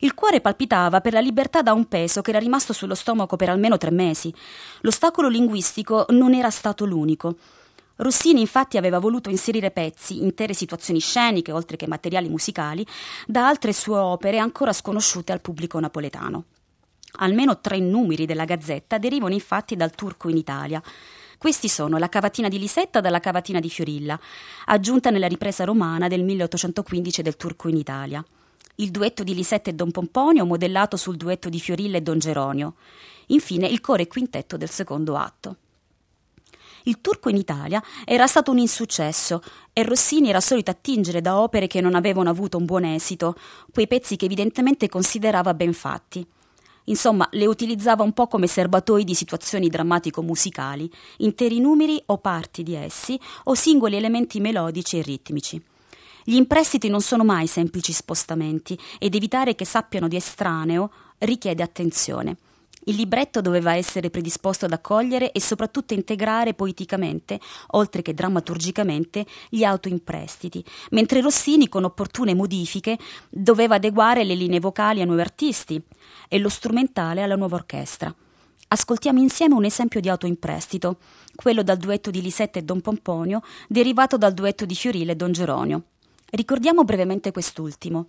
Il 0.00 0.14
cuore 0.14 0.40
palpitava 0.40 1.00
per 1.00 1.12
la 1.12 1.20
libertà 1.20 1.62
da 1.62 1.72
un 1.72 1.86
peso 1.86 2.22
che 2.22 2.30
era 2.30 2.38
rimasto 2.38 2.72
sullo 2.72 2.94
stomaco 2.94 3.36
per 3.36 3.48
almeno 3.48 3.78
tre 3.78 3.90
mesi. 3.90 4.32
L'ostacolo 4.80 5.28
linguistico 5.28 6.06
non 6.10 6.34
era 6.34 6.50
stato 6.50 6.84
l'unico. 6.84 7.36
Rossini 7.96 8.40
infatti 8.40 8.76
aveva 8.76 8.98
voluto 8.98 9.30
inserire 9.30 9.70
pezzi, 9.70 10.22
intere 10.22 10.52
situazioni 10.52 11.00
sceniche, 11.00 11.50
oltre 11.50 11.76
che 11.76 11.86
materiali 11.86 12.28
musicali, 12.28 12.86
da 13.26 13.48
altre 13.48 13.72
sue 13.72 13.96
opere 13.96 14.38
ancora 14.38 14.74
sconosciute 14.74 15.32
al 15.32 15.40
pubblico 15.40 15.80
napoletano. 15.80 16.44
Almeno 17.18 17.60
tre 17.60 17.78
numeri 17.78 18.26
della 18.26 18.44
Gazzetta 18.44 18.98
derivano 18.98 19.32
infatti 19.32 19.76
dal 19.76 19.94
turco 19.94 20.28
in 20.28 20.36
Italia. 20.36 20.82
Questi 21.38 21.68
sono 21.68 21.96
la 21.96 22.10
cavatina 22.10 22.48
di 22.48 22.58
Lisetta 22.58 23.00
dalla 23.00 23.20
cavatina 23.20 23.60
di 23.60 23.70
Fiorilla, 23.70 24.18
aggiunta 24.66 25.08
nella 25.08 25.26
ripresa 25.26 25.64
romana 25.64 26.08
del 26.08 26.22
1815 26.22 27.22
del 27.22 27.36
turco 27.36 27.68
in 27.68 27.76
Italia. 27.76 28.24
Il 28.78 28.90
duetto 28.90 29.22
di 29.22 29.34
Lisetta 29.34 29.70
e 29.70 29.72
Don 29.72 29.90
Pomponio 29.90 30.44
modellato 30.44 30.98
sul 30.98 31.16
duetto 31.16 31.48
di 31.48 31.58
Fiorilla 31.58 31.96
e 31.96 32.02
Don 32.02 32.18
Geronio. 32.18 32.74
Infine 33.28 33.66
il 33.66 33.80
coro 33.80 34.02
e 34.02 34.06
quintetto 34.06 34.58
del 34.58 34.68
secondo 34.68 35.16
atto. 35.16 35.56
Il 36.82 37.00
turco 37.00 37.30
in 37.30 37.36
Italia 37.36 37.82
era 38.04 38.26
stato 38.26 38.50
un 38.50 38.58
insuccesso 38.58 39.42
e 39.72 39.82
Rossini 39.82 40.28
era 40.28 40.40
solito 40.40 40.70
attingere 40.70 41.22
da 41.22 41.40
opere 41.40 41.66
che 41.66 41.80
non 41.80 41.94
avevano 41.94 42.28
avuto 42.28 42.58
un 42.58 42.66
buon 42.66 42.84
esito, 42.84 43.34
quei 43.72 43.88
pezzi 43.88 44.16
che 44.16 44.26
evidentemente 44.26 44.90
considerava 44.90 45.54
ben 45.54 45.72
fatti. 45.72 46.24
Insomma, 46.84 47.26
le 47.32 47.46
utilizzava 47.46 48.02
un 48.02 48.12
po' 48.12 48.26
come 48.26 48.46
serbatoi 48.46 49.04
di 49.04 49.14
situazioni 49.14 49.68
drammatico-musicali, 49.68 50.88
interi 51.18 51.60
numeri 51.60 52.00
o 52.06 52.18
parti 52.18 52.62
di 52.62 52.74
essi 52.74 53.18
o 53.44 53.54
singoli 53.54 53.96
elementi 53.96 54.38
melodici 54.38 54.98
e 54.98 55.02
ritmici. 55.02 55.64
Gli 56.28 56.34
imprestiti 56.34 56.88
non 56.88 57.02
sono 57.02 57.22
mai 57.22 57.46
semplici 57.46 57.92
spostamenti 57.92 58.76
ed 58.98 59.14
evitare 59.14 59.54
che 59.54 59.64
sappiano 59.64 60.08
di 60.08 60.16
estraneo 60.16 60.90
richiede 61.18 61.62
attenzione. 61.62 62.38
Il 62.86 62.96
libretto 62.96 63.40
doveva 63.40 63.76
essere 63.76 64.10
predisposto 64.10 64.64
ad 64.64 64.72
accogliere 64.72 65.30
e 65.30 65.40
soprattutto 65.40 65.94
integrare 65.94 66.52
poeticamente, 66.52 67.38
oltre 67.68 68.02
che 68.02 68.12
drammaturgicamente, 68.12 69.24
gli 69.48 69.62
autoimprestiti, 69.62 70.64
mentre 70.90 71.20
Rossini, 71.20 71.68
con 71.68 71.84
opportune 71.84 72.34
modifiche, 72.34 72.98
doveva 73.30 73.76
adeguare 73.76 74.24
le 74.24 74.34
linee 74.34 74.58
vocali 74.58 75.02
a 75.02 75.04
nuovi 75.04 75.20
artisti 75.20 75.80
e 76.26 76.38
lo 76.40 76.48
strumentale 76.48 77.22
alla 77.22 77.36
nuova 77.36 77.54
orchestra. 77.54 78.12
Ascoltiamo 78.66 79.20
insieme 79.20 79.54
un 79.54 79.64
esempio 79.64 80.00
di 80.00 80.08
autoimprestito, 80.08 80.96
quello 81.36 81.62
dal 81.62 81.76
duetto 81.76 82.10
di 82.10 82.20
Lisetta 82.20 82.58
e 82.58 82.62
Don 82.62 82.80
Pomponio, 82.80 83.42
derivato 83.68 84.16
dal 84.18 84.34
duetto 84.34 84.66
di 84.66 84.74
Fiorile 84.74 85.12
e 85.12 85.16
Don 85.16 85.30
Geronio. 85.30 85.82
Ricordiamo 86.36 86.84
brevemente 86.84 87.32
quest'ultimo. 87.32 88.08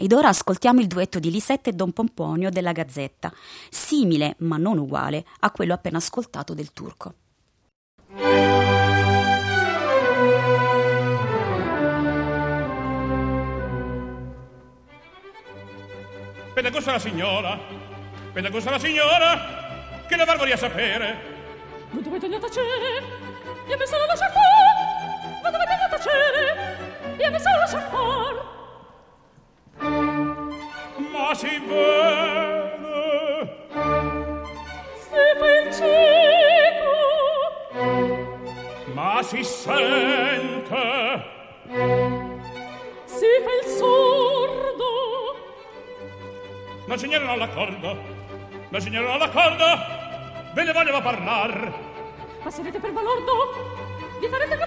Ed 0.00 0.12
ora 0.12 0.28
ascoltiamo 0.28 0.78
il 0.78 0.86
duetto 0.86 1.18
di 1.18 1.28
Lisette 1.28 1.70
e 1.70 1.72
Don 1.72 1.90
Pomponio 1.90 2.50
della 2.50 2.70
Gazzetta, 2.70 3.32
simile 3.68 4.36
ma 4.38 4.56
non 4.56 4.78
uguale 4.78 5.24
a 5.40 5.50
quello 5.50 5.74
appena 5.74 5.98
ascoltato 5.98 6.54
del 6.54 6.72
turco. 6.72 7.14
Vede 16.54 16.70
cosa 16.70 16.92
la 16.92 16.98
signora? 17.00 17.58
Vede 18.32 18.50
cosa 18.52 18.70
la 18.70 18.78
signora? 18.78 20.06
Che 20.06 20.14
ne 20.14 20.24
voglio 20.24 20.56
sapere? 20.56 21.16
Voi 21.90 22.02
dovete 22.02 22.26
andare 22.26 22.44
a 22.44 22.48
tacere, 22.48 23.02
io 23.66 23.76
mi 23.76 23.86
sono 23.86 24.06
lasciar 24.06 24.30
far. 24.30 25.42
Voi 25.42 25.50
dovete 25.50 25.72
andare 25.72 25.84
a 25.84 25.98
tacere, 25.98 27.16
io 27.18 27.30
mi 27.32 27.40
sono 27.40 27.58
lasciar 27.58 27.90
far. 27.90 28.57
Ma 52.42 52.42
Passerete 52.42 52.80
per 52.80 52.90
balordo, 52.90 53.32
vi 54.18 54.26
farete 54.26 54.56
per 54.56 54.66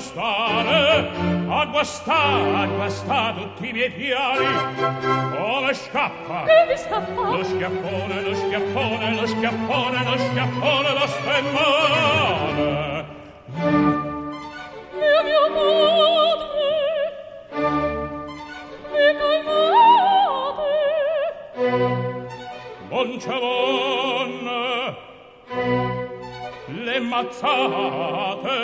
colte 0.00 1.10
a 1.48 1.64
guastare, 1.66 2.62
a 2.62 2.66
guastare 2.66 3.34
tutti 3.34 3.68
i 3.68 3.72
miei 3.72 3.90
piani. 3.90 4.46
Come 5.36 5.74
scappa, 5.74 6.44
E 6.46 6.66
vi 6.68 6.76
scappa. 6.76 7.20
lo 7.30 7.42
schiaffone, 7.44 8.22
lo 8.22 8.34
schiaffone, 8.34 9.14
lo 9.20 9.26
schiaffone, 9.26 10.04
lo 10.04 10.16
schiaffone, 10.18 10.92
lo 10.98 11.06
stemmone. 11.06 13.06
Mio 14.94 15.22
mio 15.24 15.44
padre, 15.54 16.70
mi 18.92 19.08
calmate. 19.18 20.76
Bonciavon, 22.88 24.36
le 26.84 26.98
mazzate. 27.00 28.56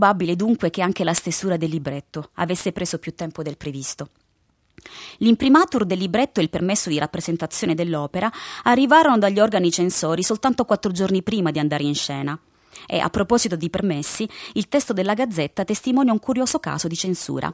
Probabile 0.00 0.34
dunque 0.34 0.70
che 0.70 0.80
anche 0.80 1.04
la 1.04 1.12
stesura 1.12 1.58
del 1.58 1.68
libretto 1.68 2.30
avesse 2.36 2.72
preso 2.72 2.98
più 2.98 3.14
tempo 3.14 3.42
del 3.42 3.58
previsto. 3.58 4.08
L'imprimatur 5.18 5.84
del 5.84 5.98
libretto 5.98 6.40
e 6.40 6.42
il 6.42 6.48
permesso 6.48 6.88
di 6.88 6.98
rappresentazione 6.98 7.74
dell'opera 7.74 8.32
arrivarono 8.62 9.18
dagli 9.18 9.38
organi 9.38 9.70
censori 9.70 10.22
soltanto 10.22 10.64
quattro 10.64 10.90
giorni 10.90 11.22
prima 11.22 11.50
di 11.50 11.58
andare 11.58 11.82
in 11.82 11.94
scena. 11.94 12.38
E 12.86 12.98
a 12.98 13.10
proposito 13.10 13.56
di 13.56 13.68
permessi, 13.68 14.26
il 14.54 14.68
testo 14.68 14.94
della 14.94 15.12
Gazzetta 15.12 15.64
testimonia 15.64 16.12
un 16.12 16.18
curioso 16.18 16.60
caso 16.60 16.88
di 16.88 16.96
censura. 16.96 17.52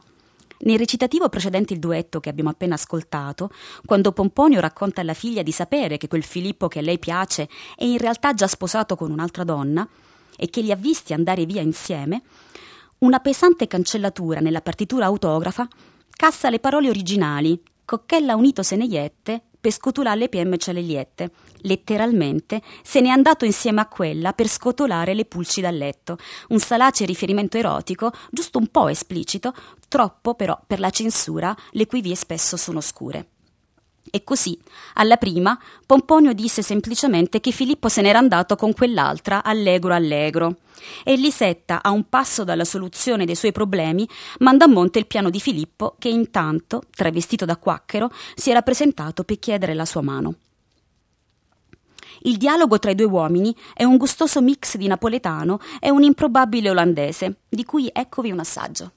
Nel 0.59 0.77
recitativo 0.77 1.27
precedente 1.27 1.73
il 1.73 1.79
duetto 1.79 2.21
che 2.21 2.29
abbiamo 2.29 2.51
appena 2.51 2.75
ascoltato, 2.75 3.51
quando 3.85 4.13
Pomponio 4.13 4.61
racconta 4.61 5.01
alla 5.01 5.13
figlia 5.13 5.41
di 5.41 5.51
sapere 5.51 5.97
che 5.97 6.07
quel 6.07 6.23
Filippo 6.23 6.69
che 6.69 6.79
a 6.79 6.81
lei 6.81 6.97
piace 6.97 7.49
è 7.75 7.83
in 7.83 7.97
realtà 7.97 8.33
già 8.33 8.47
sposato 8.47 8.95
con 8.95 9.11
un'altra 9.11 9.43
donna 9.43 9.85
e 10.37 10.49
che 10.49 10.61
li 10.61 10.71
ha 10.71 10.75
visti 10.75 11.13
andare 11.13 11.45
via 11.45 11.61
insieme, 11.61 12.21
una 12.99 13.19
pesante 13.19 13.67
cancellatura 13.67 14.39
nella 14.39 14.61
partitura 14.61 15.05
autografa 15.05 15.67
cassa 16.09 16.49
le 16.49 16.59
parole 16.59 16.89
originali 16.89 17.61
Cocchella 17.87 18.35
unito 18.35 18.63
se 18.63 18.75
ne 18.75 18.83
iette, 18.83 19.41
per 19.61 19.71
scotulare 19.71 20.19
le 20.19 20.27
PM 20.27 20.57
celeliette. 20.57 21.31
Letteralmente 21.61 22.61
se 22.83 22.99
n'è 22.99 23.07
andato 23.07 23.45
insieme 23.45 23.79
a 23.79 23.87
quella 23.87 24.33
per 24.33 24.49
scotolare 24.49 25.13
le 25.13 25.23
pulci 25.23 25.61
dal 25.61 25.77
letto. 25.77 26.17
Un 26.49 26.59
salace 26.59 27.05
riferimento 27.05 27.55
erotico, 27.55 28.11
giusto 28.29 28.57
un 28.57 28.67
po' 28.67 28.89
esplicito, 28.89 29.53
troppo 29.87 30.33
però 30.33 30.61
per 30.67 30.81
la 30.81 30.89
censura, 30.89 31.55
le 31.71 31.85
cui 31.85 32.01
vie 32.01 32.15
spesso 32.15 32.57
sono 32.57 32.81
scure. 32.81 33.36
E 34.09 34.23
così, 34.23 34.57
alla 34.93 35.17
prima, 35.17 35.59
Pomponio 35.85 36.33
disse 36.33 36.61
semplicemente 36.61 37.39
che 37.39 37.51
Filippo 37.51 37.89
se 37.89 38.01
n'era 38.01 38.19
andato 38.19 38.55
con 38.55 38.73
quell'altra, 38.73 39.43
allegro 39.43 39.93
allegro. 39.93 40.57
E 41.03 41.15
Lisetta, 41.15 41.81
a 41.81 41.91
un 41.91 42.07
passo 42.07 42.43
dalla 42.43 42.63
soluzione 42.63 43.25
dei 43.25 43.35
suoi 43.35 43.51
problemi, 43.51 44.07
manda 44.39 44.65
a 44.65 44.69
monte 44.69 44.99
il 44.99 45.07
piano 45.07 45.29
di 45.29 45.39
Filippo, 45.39 45.95
che 45.99 46.09
intanto, 46.09 46.83
travestito 46.95 47.45
da 47.45 47.57
quacchero, 47.57 48.11
si 48.35 48.49
era 48.49 48.61
presentato 48.61 49.23
per 49.23 49.39
chiedere 49.39 49.73
la 49.73 49.85
sua 49.85 50.01
mano. 50.01 50.35
Il 52.21 52.37
dialogo 52.37 52.79
tra 52.79 52.91
i 52.91 52.95
due 52.95 53.05
uomini 53.05 53.55
è 53.73 53.83
un 53.83 53.97
gustoso 53.97 54.41
mix 54.41 54.75
di 54.75 54.87
napoletano 54.87 55.59
e 55.79 55.91
un 55.91 56.03
improbabile 56.03 56.69
olandese, 56.69 57.41
di 57.47 57.63
cui 57.63 57.89
eccovi 57.91 58.31
un 58.31 58.39
assaggio. 58.39 58.91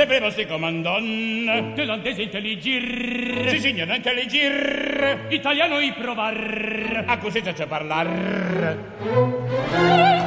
Severo 0.00 0.30
si 0.30 0.46
comandon. 0.46 1.74
De 1.74 1.84
landese 1.84 2.22
intelligir 2.22 3.50
Si 3.50 3.60
signor 3.60 3.94
intelligir 3.94 5.26
Italiano 5.28 5.78
i 5.78 5.92
provar. 5.92 7.04
A 7.06 7.18
così 7.18 7.42
c'è 7.42 7.66
parlar. 7.66 8.08
E 8.08 8.78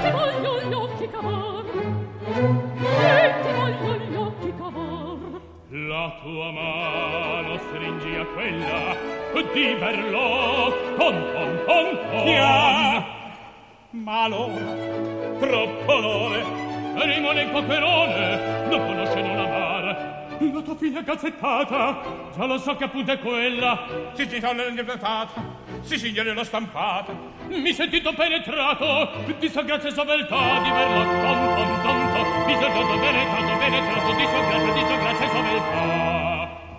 ti 0.04 0.12
voglio 0.12 0.62
gli 0.62 0.74
occhi 0.74 1.10
cavar. 1.10 1.66
E 3.02 3.34
ti 3.42 3.52
voglio 3.52 3.96
gli 3.98 4.16
occhi 4.16 4.54
cavar. 4.56 5.18
La 5.70 6.20
tua 6.22 6.52
mano 6.52 7.58
stringi 7.58 8.16
a 8.16 8.26
quella 8.26 8.96
Di 9.54 9.74
verlo 9.74 10.94
Ton 10.98 11.16
ton 11.34 11.64
ton 11.66 12.00
ton 12.12 12.28
Ya 12.28 13.04
Ma 13.90 14.24
allora 14.26 14.76
Troppo 15.40 15.94
onore 15.94 16.44
Rimane 16.94 17.42
in 17.42 17.52
paperone 17.52 18.68
Non 18.70 18.86
conosce 18.86 19.22
non 19.22 19.40
amar 19.40 19.63
La 20.40 20.62
tua 20.62 20.76
figlia 20.76 21.00
è 21.00 21.04
gazzettata 21.04 22.02
Già 22.36 22.46
lo 22.46 22.58
so 22.58 22.76
che 22.76 22.86
appunto 22.86 23.12
è 23.12 23.20
quella 23.20 23.86
Si 24.14 24.28
si 24.28 24.40
sono 24.40 24.64
interpretata 24.64 25.32
Si 25.82 25.98
signore 25.98 26.34
l'ho 26.34 26.44
stampata 26.44 27.14
Mi 27.48 27.72
sentito 27.72 28.14
penetrato 28.14 29.10
Di 29.40 29.50
sua 29.50 29.62
grazia 29.62 29.90
e 29.90 29.92
soveltà 29.92 30.60
Di 30.62 30.70
verlo 30.70 31.04
ton 31.04 31.56
ton 31.56 31.82
ton 31.82 32.12
ton 32.14 32.46
Mi 32.46 32.56
sentito 32.56 33.00
penetrato 33.00 33.58
penetrato 33.58 34.14
Di 34.16 34.26
sua 34.26 34.42
grazia 34.42 34.74
di 34.74 34.80
sua 34.80 34.98
grazia 34.98 35.26
e 35.26 35.30
soveltà 35.30 36.22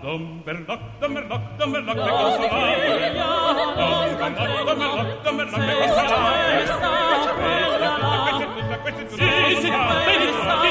Don 0.01 0.41
Berloc, 0.43 0.79
Don 0.99 1.13
Berloc, 1.13 1.41
Don 1.57 1.71
Berloc, 1.71 1.95
cosa 1.97 2.47
vai? 2.47 2.75
Don 2.85 2.99
Berloc, 2.99 3.73
Don 3.73 4.77
Berloc, 4.77 5.23
Don 5.23 5.35
Berloc, 5.35 5.65
che 5.65 5.73
cosa 5.73 6.15
vai? 6.15 6.65
Questa, 8.53 8.77
questa 8.79 9.01
è 9.01 9.05
tutta, 9.07 9.23
Sì, 9.23 9.55
sì, 9.61 9.69
penetrato 9.69 10.13
Di 10.15 10.29
sua 10.29 10.43
grazia 10.45 10.61
e 10.61 10.64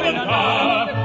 Questa 0.00 0.97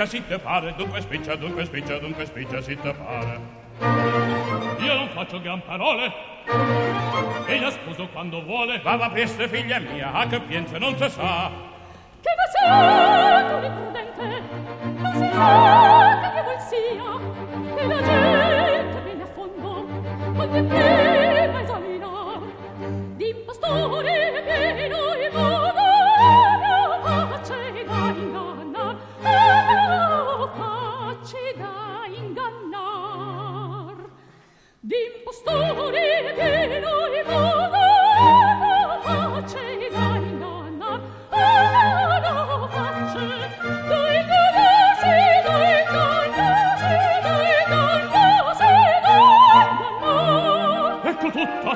spiccia 0.00 0.06
si 0.06 0.26
te 0.26 0.38
pare, 0.38 0.74
dunque 0.76 1.00
spiccia, 1.00 1.36
dunque 1.36 1.64
spiccia, 1.64 1.98
dunque 1.98 2.24
spiccia 2.24 2.62
si 2.62 2.76
te 2.76 2.92
pare. 2.92 3.40
Io 4.78 4.94
non 4.94 5.08
faccio 5.10 5.40
gran 5.40 5.62
parole 5.62 6.12
E 7.46 7.60
la 7.60 7.70
sposo 7.70 8.08
quando 8.08 8.42
vuole 8.42 8.78
Va, 8.82 8.96
va, 8.96 9.08
presto, 9.08 9.48
figlia 9.48 9.78
mia, 9.78 10.12
a 10.12 10.26
che 10.26 10.38
piensa 10.40 10.76
non 10.78 10.94
si 10.98 11.08
sa. 11.08 11.50
Che 12.20 12.30
va 12.36 12.46
sei 12.52 13.48
tu 13.48 13.58
l'imprudente 13.60 14.42
Non 14.82 15.12
si 15.14 15.30
sa 15.32 16.30
che 16.34 16.42
vuol 16.42 16.60
sia 16.68 17.10
Che 17.74 17.86
la 17.86 18.02
gente 18.02 19.00
viene 19.00 19.22
a 19.22 19.26
fondo 19.26 19.86
Voglio 20.32 20.64
prima 20.64 21.19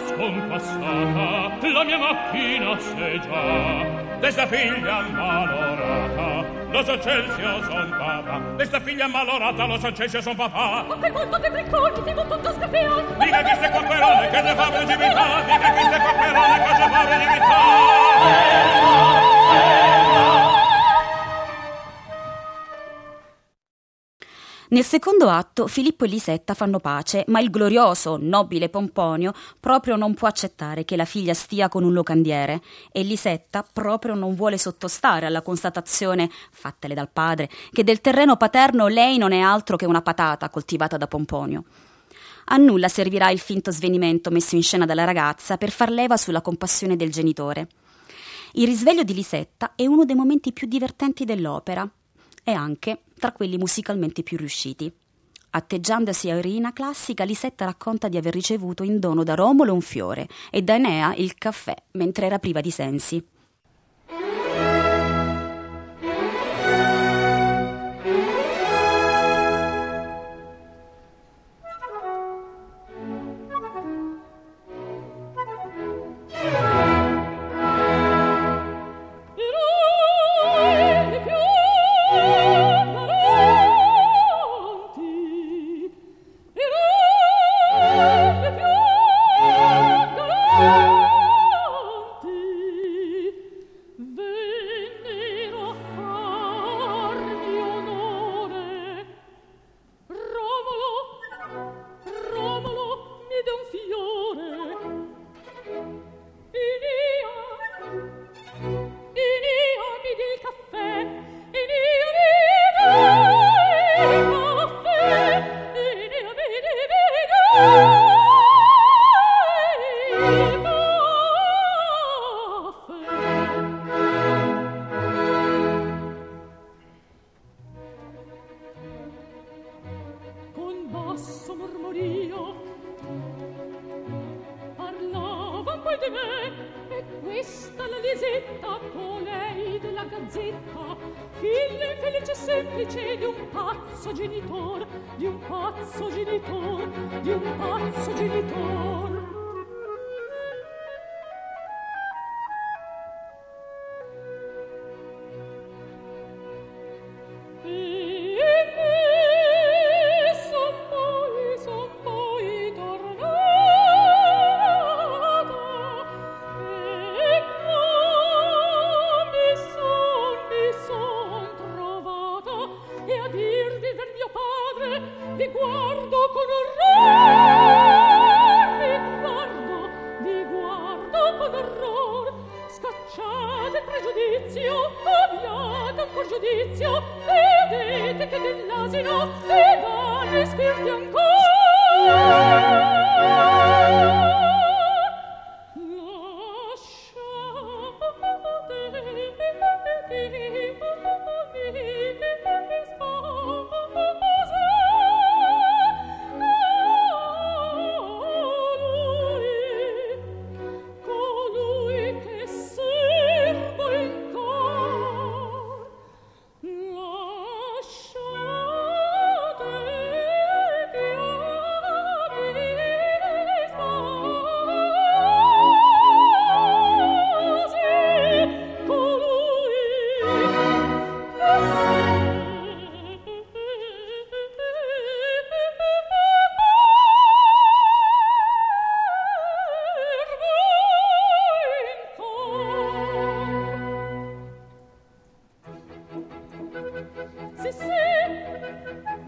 scompassata 0.06 1.68
la 1.72 1.84
mia 1.84 1.98
macchina 1.98 2.78
se 2.78 3.20
già 3.20 4.18
desta 4.20 4.46
figlia 4.46 5.00
malorata 5.10 6.63
Los 6.75 6.89
Acelsio 6.89 7.62
son 7.70 7.89
papà. 7.89 8.41
E 8.59 8.64
sta 8.64 8.81
figlia 8.81 9.07
malorata, 9.07 9.64
Los 9.64 9.85
Acelsio 9.85 10.20
son 10.20 10.35
papà. 10.35 10.85
Ma 10.89 10.97
quel 10.97 11.12
mondo 11.12 11.39
dei 11.39 11.51
bricconi, 11.51 12.03
che 12.03 12.12
non 12.12 12.27
tutto 12.27 12.53
scappiano. 12.53 13.14
Dica 13.16 13.43
che 13.43 13.59
se 13.61 13.70
quapperone, 13.70 14.29
che 14.29 14.43
ne 14.43 14.55
fa 14.57 14.70
principità. 14.72 15.43
Dica 15.47 15.70
che 15.70 15.83
se 15.83 16.01
quapperone, 16.01 16.62
che 16.64 16.72
ne 16.72 16.89
fa 16.91 17.05
principità. 17.07 17.61
Eh, 18.25 18.41
eh, 19.55 20.01
eh. 20.01 20.03
Nel 24.75 24.83
secondo 24.85 25.29
atto 25.29 25.68
Filippo 25.68 26.05
e 26.05 26.09
Lisetta 26.09 26.53
fanno 26.53 26.81
pace, 26.81 27.22
ma 27.29 27.39
il 27.39 27.49
glorioso, 27.49 28.18
nobile 28.20 28.68
Pomponio 28.68 29.33
proprio 29.61 29.95
non 29.95 30.14
può 30.14 30.27
accettare 30.27 30.85
che 30.85 30.97
la 30.97 31.05
figlia 31.05 31.33
stia 31.33 31.68
con 31.68 31.85
un 31.85 31.93
locandiere 31.93 32.61
e 32.91 33.05
Lisetta 33.05 33.64
proprio 33.72 34.14
non 34.14 34.35
vuole 34.35 34.59
sottostare 34.59 35.27
alla 35.27 35.43
constatazione, 35.43 36.29
fattale 36.51 36.95
dal 36.95 37.09
padre, 37.09 37.49
che 37.70 37.85
del 37.85 38.01
terreno 38.01 38.37
paterno 38.37 38.89
lei 38.89 39.16
non 39.16 39.31
è 39.31 39.39
altro 39.39 39.77
che 39.77 39.87
una 39.87 40.03
patata 40.03 40.51
coltivata 40.51 40.97
da 40.97 41.07
Pomponio. 41.07 41.62
A 42.47 42.57
nulla 42.57 42.89
servirà 42.89 43.31
il 43.31 43.39
finto 43.39 43.70
svenimento 43.70 44.33
messo 44.33 44.57
in 44.57 44.62
scena 44.64 44.87
dalla 44.87 45.05
ragazza 45.05 45.57
per 45.57 45.70
far 45.70 45.91
leva 45.91 46.16
sulla 46.16 46.41
compassione 46.41 46.97
del 46.97 47.12
genitore. 47.12 47.68
Il 48.55 48.66
risveglio 48.66 49.05
di 49.05 49.14
Lisetta 49.14 49.75
è 49.77 49.87
uno 49.87 50.05
dei 50.05 50.16
momenti 50.16 50.53
più 50.53 50.66
divertenti 50.66 51.25
dell'opera 51.25 51.89
e 52.43 52.53
anche 52.53 53.03
tra 53.25 53.33
quelli 53.33 53.57
musicalmente 53.57 54.22
più 54.22 54.37
riusciti. 54.37 54.93
Atteggiandosi 55.53 56.29
a 56.29 56.37
Irina 56.37 56.75
classica, 56.75 57.25
Lisetta 57.25 57.64
racconta 57.64 58.09
di 58.09 58.18
aver 58.18 58.35
ricevuto 58.35 58.83
in 58.83 58.99
dono 58.99 59.25
da 59.25 59.35
Romolo 59.35 59.72
un 59.72 59.81
fiore 59.81 60.29
e 60.51 60.61
da 60.61 60.75
Enea 60.75 61.14
il 61.14 61.35
caffè 61.37 61.75
mentre 61.93 62.27
era 62.27 62.39
priva 62.39 62.61
di 62.61 62.70
sensi. 62.70 63.27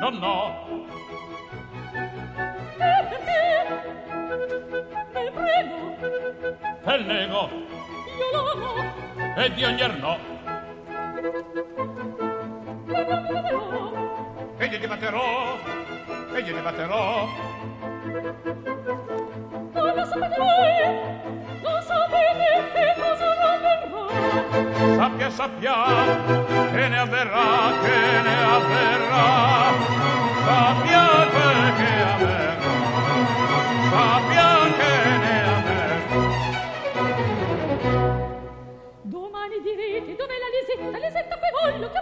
El 0.06 0.12
nego, 7.08 7.50
io 8.16 8.28
no, 8.30 9.34
e 9.36 9.52
di 9.52 9.64
ayerno, 9.64 10.16
e 14.58 14.68
di 14.68 14.76
Non 19.72 20.06
sapete, 20.06 20.38
non 21.62 21.82
sapete, 21.82 22.95
Sappia, 24.36 25.30
sappia, 25.30 25.74
che 26.72 26.88
ne 26.88 26.98
avverrà, 26.98 27.72
che 27.80 28.20
ne 28.20 28.44
avverrà. 28.44 29.24
Sappia 30.44 31.04
quel 31.32 31.74
che 31.76 31.92
avverrà, 32.12 32.66
sappia 33.90 34.48
che 34.76 34.92
ne 35.22 35.36
avverrà. 35.54 36.20
Domani 39.02 39.56
direte 39.62 40.16
dov'è 40.16 40.36
la 40.44 40.50
Lisetta? 40.52 40.98
Lisetta, 40.98 41.36
poi 41.38 41.52
voglio 41.72 41.88
che 41.90 42.00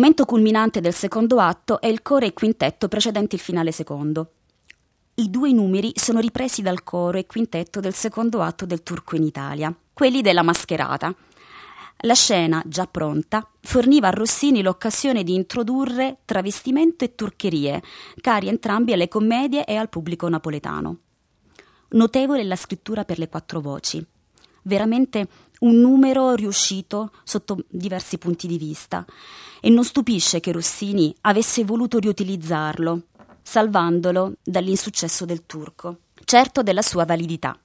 Momento 0.00 0.24
culminante 0.24 0.80
del 0.80 0.94
secondo 0.94 1.40
atto 1.40 1.78
è 1.78 1.86
il 1.86 2.00
coro 2.00 2.24
e 2.24 2.32
quintetto 2.32 2.88
precedenti 2.88 3.34
il 3.34 3.40
finale 3.42 3.70
secondo. 3.70 4.30
I 5.16 5.28
due 5.28 5.52
numeri 5.52 5.92
sono 5.94 6.20
ripresi 6.20 6.62
dal 6.62 6.82
coro 6.84 7.18
e 7.18 7.26
quintetto 7.26 7.80
del 7.80 7.92
secondo 7.92 8.40
atto 8.40 8.64
del 8.64 8.82
Turco 8.82 9.16
in 9.16 9.24
Italia, 9.24 9.76
quelli 9.92 10.22
della 10.22 10.40
Mascherata. 10.40 11.14
La 11.98 12.14
scena, 12.14 12.62
già 12.64 12.86
pronta, 12.86 13.46
forniva 13.60 14.08
a 14.08 14.12
Rossini 14.12 14.62
l'occasione 14.62 15.22
di 15.22 15.34
introdurre 15.34 16.20
travestimento 16.24 17.04
e 17.04 17.14
turcherie, 17.14 17.82
cari 18.22 18.48
entrambi 18.48 18.94
alle 18.94 19.06
commedie 19.08 19.66
e 19.66 19.76
al 19.76 19.90
pubblico 19.90 20.26
napoletano. 20.30 20.96
Notevole 21.90 22.42
la 22.44 22.56
scrittura 22.56 23.04
per 23.04 23.18
le 23.18 23.28
quattro 23.28 23.60
voci. 23.60 24.02
Veramente 24.62 25.28
un 25.60 25.80
numero 25.80 26.34
riuscito 26.34 27.12
sotto 27.24 27.64
diversi 27.68 28.18
punti 28.18 28.46
di 28.46 28.58
vista 28.58 29.04
e 29.60 29.68
non 29.68 29.84
stupisce 29.84 30.40
che 30.40 30.52
Rossini 30.52 31.14
avesse 31.22 31.64
voluto 31.64 31.98
riutilizzarlo, 31.98 33.02
salvandolo 33.42 34.34
dall'insuccesso 34.42 35.24
del 35.24 35.44
turco, 35.46 35.98
certo 36.24 36.62
della 36.62 36.82
sua 36.82 37.04
validità. 37.04 37.58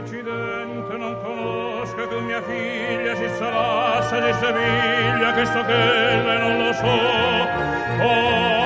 accidente 0.00 0.96
non 0.96 1.16
conosco 1.20 2.08
che 2.08 2.20
mia 2.20 2.42
figlia 2.42 3.14
si 3.14 3.28
salassa 3.36 4.18
di 4.18 4.32
Seviglia, 4.32 5.44
sto 5.44 5.64
che 5.64 5.72
lei 5.72 6.38
non 6.38 6.58
lo 6.58 6.72
so. 6.72 6.86
Oh, 8.02 8.59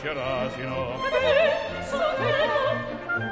pesce 0.00 0.14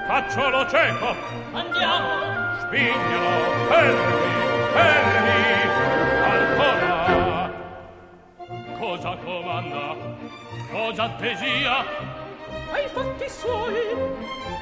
Faccio 0.06 0.48
lo 0.50 0.68
cieco. 0.68 1.16
Andiamo. 1.52 2.60
Spignalo 2.60 3.66
Fermi 3.68 4.28
Fermi. 4.72 5.38
Ancora. 6.24 7.50
Cosa 8.78 9.16
comanda? 9.16 9.96
Cosa 10.70 11.02
attesia? 11.04 11.84
Ai 12.70 12.86
fatti 12.88 13.28
suoi 13.28 13.96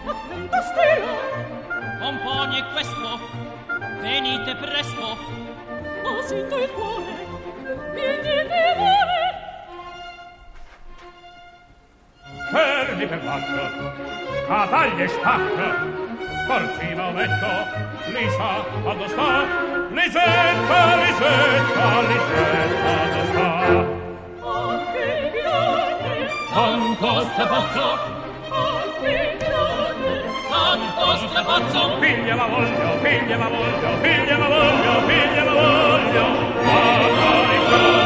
Attento 0.06 0.62
stia 0.62 1.98
Componi 2.00 2.64
questo. 2.72 3.20
Venite 4.00 4.54
presto. 4.56 5.16
Ho 6.04 6.22
sento 6.22 6.58
il 6.58 6.70
cuore. 6.70 7.15
fogli 13.06 13.08
per 13.08 13.24
l'acqua, 13.24 13.92
cavagli 14.46 15.02
e 15.02 15.08
spacca, 15.08 15.86
corcino 16.46 17.10
metto, 17.12 17.46
lisa, 18.12 18.64
quando 18.82 19.08
sta, 19.08 19.44
lisetta, 19.90 20.96
lisetta, 20.96 22.00
lisetta, 22.08 22.82
quando 22.82 23.24
sta. 23.30 23.94
Oh, 24.40 24.92
che 24.92 25.32
grande! 25.34 26.30
Tanto 26.52 27.20
strapazzo! 27.32 27.98
Oh, 28.48 29.00
che 29.00 29.36
grande! 29.38 30.24
Tanto 30.48 31.28
strapazzo! 31.28 31.98
Figlia 32.00 32.34
la 32.34 32.46
voglio, 32.46 32.98
figlia 33.02 33.36
la 33.36 33.48
voglio, 33.48 33.96
figlia 34.02 34.38
la 34.38 34.48
voglio, 34.48 35.00
figlia 35.06 35.44
la 35.44 35.52
voglio, 35.52 36.24
quando 36.62 37.26
li 37.50 38.05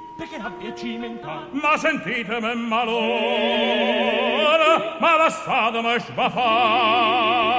perché 0.21 0.37
abbia 0.39 0.75
cimentà. 0.75 1.47
Ma 1.49 1.75
sentitemi 1.77 2.55
malora, 2.67 2.97
malassate, 4.99 5.81
ma 5.81 5.97
sbafà. 5.97 7.49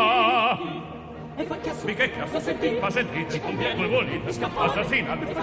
E 1.34 1.44
fa 1.44 1.56
chiasso, 1.56 1.86
Mi 1.86 1.94
che 1.94 2.12
chiasso, 2.12 2.32
ma 2.34 2.40
sentite, 2.40 2.78
ma 2.78 2.90
sentite, 2.90 3.32
ci 3.32 3.40
conviene 3.40 3.74
voi 3.74 3.88
volete. 3.88 4.28
E 4.28 4.32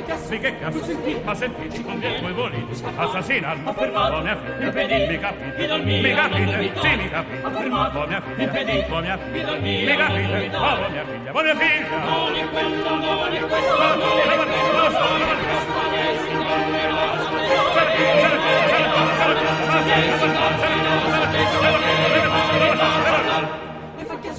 chiasso, 0.05 0.29
Mi 0.29 0.39
che 0.39 0.57
chiasso, 0.59 0.77
ma 0.77 0.83
sentite, 0.85 1.21
ma 1.25 1.35
sentite, 1.35 1.75
ci 1.75 1.83
conviene 1.83 2.21
voi 2.21 2.31
volete 2.31 2.75
scappare. 2.75 3.07
assassinarmi. 3.07 3.67
Affermato, 3.67 4.15
Oh 4.15 4.21
mia 4.21 4.37
figlia, 4.37 4.65
impedite, 4.65 5.07
mi 5.07 5.17
capite, 5.19 5.51
mi 5.77 6.13
capite, 6.13 6.71
sì 6.79 6.95
mi 6.95 7.09
capite. 7.09 7.41
Affermato, 7.41 7.99
Oh 7.99 8.07
mia 8.07 8.21
figlia, 8.21 8.43
impedite, 8.43 8.91
oh 8.91 8.99
mia 9.01 9.17
mi 9.17 9.23
figlia, 9.31 9.55
mi 9.57 9.97
capite, 9.97 10.55
oh 10.55 10.89
mia 10.89 11.03
figlia, 11.03 11.31
oh 11.33 11.41
mia 11.41 11.55
figlia. 11.55 11.97
Non 11.99 12.33
è 12.33 12.49
quello, 12.49 12.95
non 12.95 13.33
è 13.33 13.39
questo, 13.41 13.75
non 13.75 13.99
è 13.99 14.35
Lo 14.71 14.89
so, 14.89 15.17
lo 15.17 15.25
so, 15.59 15.78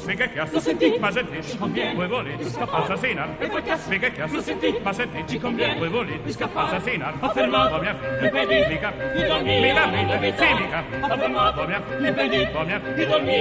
Mi 0.05 0.17
che 0.17 0.33
chiasso, 0.33 0.55
Lo 0.55 0.61
sentite? 0.61 0.99
ma 0.99 1.11
sentite, 1.13 1.43
conviene 1.57 1.95
voi 1.95 2.09
volete. 2.09 2.43
E 3.39 3.47
fa 3.49 3.61
chiasso, 3.61 3.89
Mi 3.91 3.99
che 3.99 4.13
chiasso, 4.13 4.35
lo 4.35 4.41
sentite? 4.43 4.81
ma 4.83 4.93
sentite, 4.93 5.25
Ci 5.29 5.39
conviene 5.39 5.75
assassinarmi. 6.63 7.19
Affermato, 7.21 7.75
Oh 7.77 7.81
mia 7.81 7.97
figlia, 8.45 8.93
mi 9.43 9.69
mi 9.87 10.05
novità. 10.05 10.43
sì 10.43 10.53
mi 10.55 10.69
Oh 11.03 11.15
oh 11.15 11.65
mi 13.23 13.33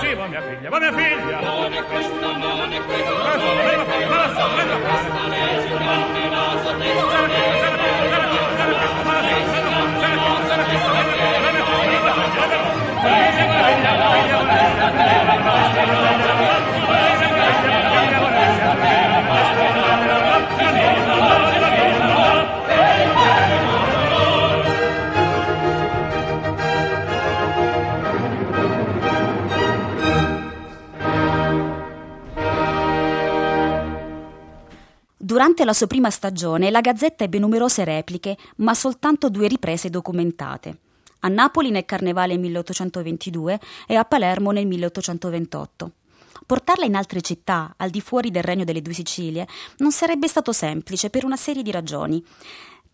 sì, 0.00 0.16
oh 0.16 0.26
oh 0.26 0.42
lo 4.16 4.34
so, 4.34 4.56
venga 4.56 4.76
fuori. 4.78 5.06
Durante 35.28 35.64
la 35.66 35.72
sua 35.72 35.86
prima 35.86 36.08
stagione 36.08 36.70
la 36.70 36.80
Gazzetta 36.80 37.22
ebbe 37.24 37.38
numerose 37.38 37.84
repliche, 37.84 38.36
ma 38.56 38.72
soltanto 38.72 39.28
due 39.28 39.46
riprese 39.46 39.90
documentate. 39.90 40.87
A 41.20 41.28
Napoli 41.28 41.70
nel 41.70 41.84
Carnevale 41.84 42.36
1822 42.36 43.60
e 43.88 43.96
a 43.96 44.04
Palermo 44.04 44.52
nel 44.52 44.66
1828. 44.66 45.90
Portarla 46.46 46.84
in 46.84 46.94
altre 46.94 47.20
città, 47.22 47.74
al 47.76 47.90
di 47.90 48.00
fuori 48.00 48.30
del 48.30 48.44
Regno 48.44 48.62
delle 48.62 48.80
Due 48.80 48.92
Sicilie, 48.92 49.46
non 49.78 49.90
sarebbe 49.90 50.28
stato 50.28 50.52
semplice 50.52 51.10
per 51.10 51.24
una 51.24 51.36
serie 51.36 51.62
di 51.62 51.72
ragioni. 51.72 52.24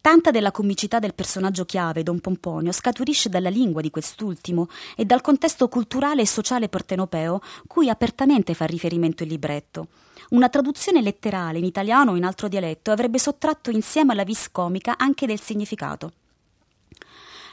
Tanta 0.01 0.31
della 0.31 0.51
comicità 0.53 0.99
del 0.99 1.15
personaggio 1.15 1.67
chiave, 1.67 2.03
Don 2.03 2.21
Pomponio, 2.21 2.73
scaturisce 2.73 3.29
dalla 3.29 3.51
lingua 3.51 3.83
di 3.83 3.91
quest'ultimo 3.91 4.69
e 4.97 5.05
dal 5.05 5.21
contesto 5.21 5.69
culturale 5.69 6.23
e 6.23 6.27
sociale 6.27 6.71
partenopeo 6.71 7.41
cui 7.67 7.91
apertamente 7.91 8.55
fa 8.55 8.65
riferimento 8.65 9.23
il 9.23 9.29
libretto. 9.29 9.89
Una 10.31 10.49
traduzione 10.49 11.03
letterale 11.03 11.59
in 11.59 11.65
italiano 11.65 12.13
o 12.13 12.17
in 12.17 12.25
altro 12.25 12.49
dialetto 12.49 12.91
avrebbe 12.91 13.19
sottratto 13.19 13.71
insieme 13.71 14.13
alla 14.13 14.25
vis 14.25 14.51
comica 14.51 14.97
anche 14.97 15.27
del 15.27 15.41
significato. 15.41 16.13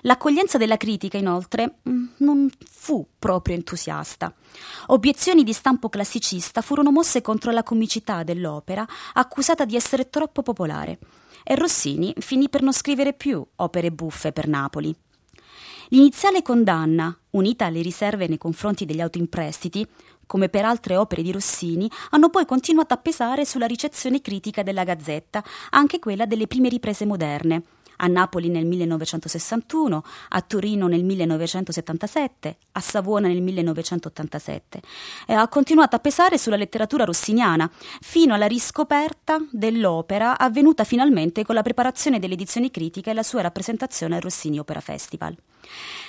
L'accoglienza 0.02 0.58
della 0.58 0.78
critica, 0.78 1.18
inoltre, 1.18 1.76
mm, 1.88 2.06
non 2.18 2.50
fu 2.70 3.06
proprio 3.20 3.56
entusiasta. 3.56 4.34
Obiezioni 4.88 5.44
di 5.44 5.54
stampo 5.54 5.90
classicista 5.90 6.62
furono 6.62 6.92
mosse 6.92 7.22
contro 7.22 7.52
la 7.52 7.64
comicità 7.64 8.24
dell'opera, 8.24 8.86
accusata 9.14 9.66
di 9.66 9.76
essere 9.76 10.10
troppo 10.10 10.42
popolare, 10.42 10.98
e 11.44 11.56
Rossini 11.56 12.14
finì 12.18 12.50
per 12.50 12.62
non 12.62 12.74
scrivere 12.74 13.14
più 13.14 13.46
opere 13.58 13.92
buffe 13.92 14.32
per 14.32 14.48
Napoli. 14.48 14.96
L'iniziale 15.90 16.42
condanna, 16.42 17.16
unita 17.32 17.66
alle 17.66 17.82
riserve 17.82 18.28
nei 18.28 18.38
confronti 18.38 18.86
degli 18.86 19.02
autoimprestiti, 19.02 19.86
come 20.26 20.48
per 20.48 20.64
altre 20.64 20.96
opere 20.96 21.22
di 21.22 21.34
Rossini, 21.34 21.92
hanno 22.12 22.30
poi 22.30 22.46
continuato 22.46 22.94
a 22.94 22.98
pesare 22.98 23.44
sulla 23.44 23.66
ricezione 23.66 24.22
critica 24.22 24.64
della 24.64 24.86
Gazzetta, 24.86 25.44
anche 25.72 26.00
quella 26.00 26.26
delle 26.26 26.48
prime 26.48 26.70
riprese 26.70 27.06
moderne, 27.06 27.64
a 28.02 28.08
Napoli 28.08 28.50
nel 28.50 28.66
1961, 28.66 30.04
a 30.30 30.42
Torino 30.42 30.88
nel 30.88 31.04
1977, 31.04 32.58
a 32.74 32.80
Savona 32.80 33.28
nel 33.28 33.42
1987 33.42 34.82
e 35.28 35.34
ha 35.34 35.48
continuato 35.48 35.96
a 35.96 36.00
pesare 36.00 36.38
sulla 36.38 36.56
letteratura 36.56 37.06
rossiniana 37.06 37.70
fino 38.02 38.34
alla 38.34 38.48
riscoperta 38.48 39.38
dell'opera 39.52 40.38
avvenuta 40.38 40.84
finalmente 40.84 41.46
con 41.46 41.56
la 41.56 41.62
preparazione 41.62 42.20
delle 42.20 42.34
edizioni 42.34 42.72
critiche 42.72 43.12
e 43.12 43.14
la 43.14 43.24
sua 43.24 43.42
rappresentazione 43.42 44.16
al 44.16 44.22
Rossini 44.22 44.60
Opera 44.60 44.82
Festival. 44.82 45.36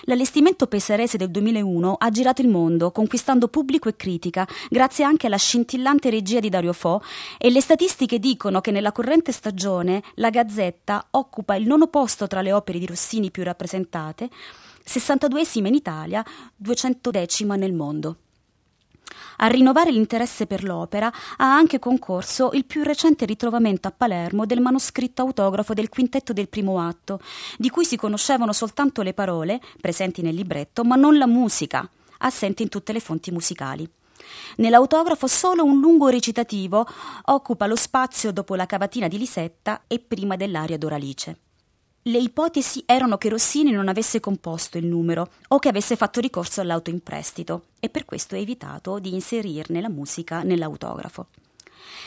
L'allestimento 0.02 0.66
pesarese 0.66 1.16
del 1.16 1.30
2001 1.30 1.94
ha 1.98 2.10
girato 2.10 2.42
il 2.42 2.48
mondo, 2.48 2.90
conquistando 2.90 3.48
pubblico 3.48 3.88
e 3.88 3.96
critica, 3.96 4.46
grazie 4.68 5.04
anche 5.04 5.26
alla 5.26 5.36
scintillante 5.36 6.10
regia 6.10 6.40
di 6.40 6.48
Dario 6.48 6.72
Fo, 6.72 7.02
e 7.38 7.50
le 7.50 7.60
statistiche 7.60 8.18
dicono 8.18 8.60
che 8.60 8.70
nella 8.70 8.92
corrente 8.92 9.32
stagione 9.32 10.02
la 10.14 10.30
Gazzetta 10.30 11.06
occupa 11.10 11.54
il 11.54 11.66
nono 11.66 11.86
posto 11.86 12.26
tra 12.26 12.42
le 12.42 12.52
opere 12.52 12.78
di 12.78 12.86
Rossini 12.86 13.30
più 13.30 13.42
rappresentate, 13.42 14.28
62esima 14.84 15.66
in 15.66 15.74
Italia, 15.74 16.24
210 16.56 17.44
nel 17.44 17.72
mondo. 17.72 18.16
A 19.36 19.46
rinnovare 19.46 19.90
l'interesse 19.90 20.46
per 20.46 20.64
l'opera 20.64 21.06
ha 21.08 21.54
anche 21.54 21.78
concorso 21.78 22.50
il 22.52 22.64
più 22.64 22.82
recente 22.82 23.24
ritrovamento 23.24 23.88
a 23.88 23.92
Palermo 23.92 24.46
del 24.46 24.60
manoscritto 24.60 25.22
autografo 25.22 25.74
del 25.74 25.88
quintetto 25.88 26.32
del 26.32 26.48
primo 26.48 26.80
atto, 26.80 27.20
di 27.58 27.70
cui 27.70 27.84
si 27.84 27.96
conoscevano 27.96 28.52
soltanto 28.52 29.02
le 29.02 29.14
parole, 29.14 29.60
presenti 29.80 30.22
nel 30.22 30.34
libretto, 30.34 30.84
ma 30.84 30.96
non 30.96 31.18
la 31.18 31.26
musica, 31.26 31.88
assente 32.18 32.62
in 32.62 32.68
tutte 32.68 32.92
le 32.92 33.00
fonti 33.00 33.30
musicali. 33.30 33.88
Nell'autografo 34.56 35.26
solo 35.26 35.64
un 35.64 35.80
lungo 35.80 36.08
recitativo 36.08 36.86
occupa 37.24 37.66
lo 37.66 37.76
spazio 37.76 38.32
dopo 38.32 38.54
la 38.54 38.66
cavatina 38.66 39.08
di 39.08 39.18
Lisetta 39.18 39.82
e 39.86 39.98
prima 39.98 40.36
dell'aria 40.36 40.78
d'Oralice. 40.78 41.38
Le 42.06 42.18
ipotesi 42.18 42.82
erano 42.84 43.16
che 43.16 43.28
Rossini 43.28 43.70
non 43.70 43.86
avesse 43.86 44.18
composto 44.18 44.76
il 44.76 44.86
numero 44.86 45.30
o 45.48 45.60
che 45.60 45.68
avesse 45.68 45.94
fatto 45.94 46.18
ricorso 46.18 46.60
all'autoimprestito 46.60 47.66
e 47.78 47.88
per 47.90 48.04
questo 48.04 48.34
ha 48.34 48.38
evitato 48.38 48.98
di 48.98 49.14
inserirne 49.14 49.80
la 49.80 49.88
musica 49.88 50.42
nell'autografo. 50.42 51.28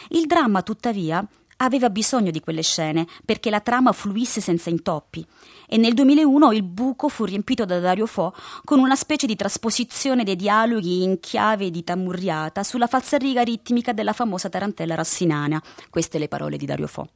Il 0.10 0.26
dramma, 0.26 0.64
tuttavia, 0.64 1.26
aveva 1.58 1.90
bisogno 1.90 2.32
di 2.32 2.42
quelle 2.42 2.62
scene 2.62 3.08
perché 3.24 3.50
la 3.50 3.62
trama 3.62 3.94
fluisse 3.94 4.42
senza 4.42 4.70
intoppi 4.70 5.26
e 5.66 5.78
nel 5.78 5.94
2001 5.94 6.52
il 6.52 6.64
buco 6.64 7.08
fu 7.08 7.24
riempito 7.24 7.64
da 7.64 7.80
Dario 7.80 8.06
Fo 8.06 8.36
con 8.66 8.80
una 8.80 8.98
specie 8.98 9.26
di 9.26 9.38
trasposizione 9.38 10.26
dei 10.26 10.36
dialoghi 10.36 11.04
in 11.04 11.22
chiave 11.22 11.72
di 11.72 11.86
tamurriata 11.86 12.64
sulla 12.64 12.88
falsariga 12.88 13.44
ritmica 13.44 13.94
della 13.94 14.12
famosa 14.12 14.50
tarantella 14.50 14.96
rassinana, 14.96 15.64
queste 15.90 16.18
le 16.18 16.28
parole 16.28 16.58
di 16.58 16.66
Dario 16.66 16.88
Fo. 16.88 17.08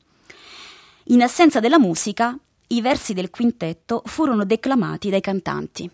In 1.08 1.22
assenza 1.22 1.60
della 1.60 1.80
musica, 1.80 2.38
i 2.72 2.82
versi 2.82 3.14
del 3.14 3.32
quintetto 3.32 4.04
furono 4.06 4.46
declamati 4.46 5.10
dai 5.10 5.22
cantanti. 5.22 5.90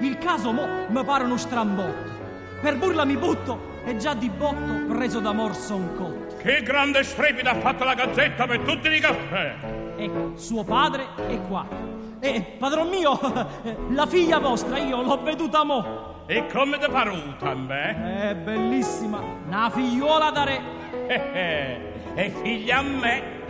Il 0.00 0.18
caso 0.18 0.52
mo 0.52 0.66
mi 0.88 1.04
pare 1.04 1.24
uno 1.24 1.38
strambotto. 1.38 2.12
Per 2.60 2.76
burla 2.76 3.06
mi 3.06 3.16
butto 3.16 3.72
e 3.84 3.96
già 3.96 4.12
di 4.12 4.28
botto 4.28 4.86
preso 4.88 5.20
d'amor 5.20 5.54
son 5.54 5.94
cotto. 5.96 6.36
Che 6.36 6.62
grande 6.62 7.02
strepito 7.02 7.48
ha 7.48 7.58
fatto 7.58 7.84
la 7.84 7.94
gazzetta 7.94 8.46
per 8.46 8.60
tutti 8.60 8.88
i 8.88 9.00
caffè! 9.00 9.54
Ecco, 9.96 10.36
suo 10.36 10.64
padre 10.64 11.06
è 11.26 11.40
qua. 11.46 11.66
E 12.20 12.56
padron 12.58 12.88
mio, 12.88 13.18
la 13.88 14.06
figlia 14.06 14.38
vostra 14.38 14.78
io 14.78 15.00
l'ho 15.00 15.22
veduta 15.22 15.64
mo. 15.64 16.24
E 16.26 16.46
come 16.52 16.78
te 16.78 16.88
paruta 16.88 17.50
a 17.50 17.54
me? 17.54 18.30
È 18.30 18.34
bellissima, 18.34 19.20
una 19.46 19.70
figliuola 19.70 20.30
da 20.30 20.44
re. 20.44 20.60
Eh, 21.06 21.14
eh, 21.32 21.93
è 22.14 22.30
figlia 22.30 22.78
a 22.78 22.82
me 22.82 23.42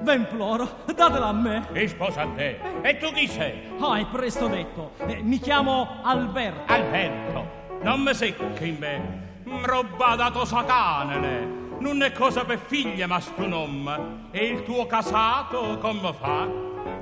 V'imploro, 0.00 0.68
datela 0.86 1.26
a 1.26 1.32
me. 1.32 1.66
e 1.72 1.88
sposa 1.88 2.22
a 2.22 2.28
te. 2.28 2.58
E 2.82 2.96
tu 2.98 3.10
chi 3.12 3.26
sei? 3.26 3.68
Ah, 3.80 3.98
è 3.98 4.06
presto 4.06 4.46
detto. 4.46 4.92
Eh, 5.06 5.20
mi 5.22 5.38
chiamo 5.38 5.98
Alberto. 6.02 6.72
Alberto. 6.72 7.50
Non 7.82 8.00
mi 8.02 8.14
secchi 8.14 8.68
in 8.68 8.76
me. 8.78 9.26
roba 9.64 10.14
dato 10.14 10.44
satanele. 10.44 11.56
Non 11.80 12.00
è 12.02 12.12
cosa 12.12 12.44
per 12.44 12.58
figlia, 12.58 13.06
ma 13.08 13.18
sto 13.20 13.46
nome. 13.46 14.28
E 14.30 14.46
il 14.46 14.62
tuo 14.62 14.86
casato 14.86 15.78
come 15.78 16.12
fa? 16.14 16.48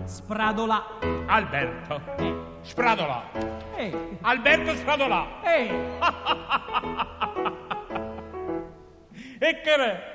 Spradola. 0.05 0.87
Alberto. 1.27 2.01
Spradola. 2.63 3.23
Eh, 3.77 4.17
Alberto 4.23 4.75
Spradola. 4.75 5.27
eh, 5.43 5.71
E 9.39 9.61
che 9.61 9.75
è? 9.75 10.15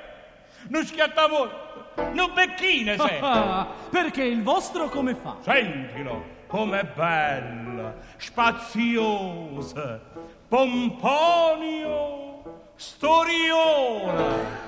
Non 0.68 0.84
schiatta 0.84 1.28
molto. 1.28 1.70
Non 2.12 2.32
becchine 2.34 2.96
sei. 2.98 3.18
ah, 3.20 3.66
perché 3.90 4.24
il 4.24 4.42
vostro 4.42 4.88
come 4.88 5.14
fa? 5.14 5.36
Sentilo, 5.40 6.24
com'è 6.46 6.84
bella, 6.84 7.94
spaziosa, 8.16 10.00
pomponio, 10.48 12.42
storiona. 12.76 14.60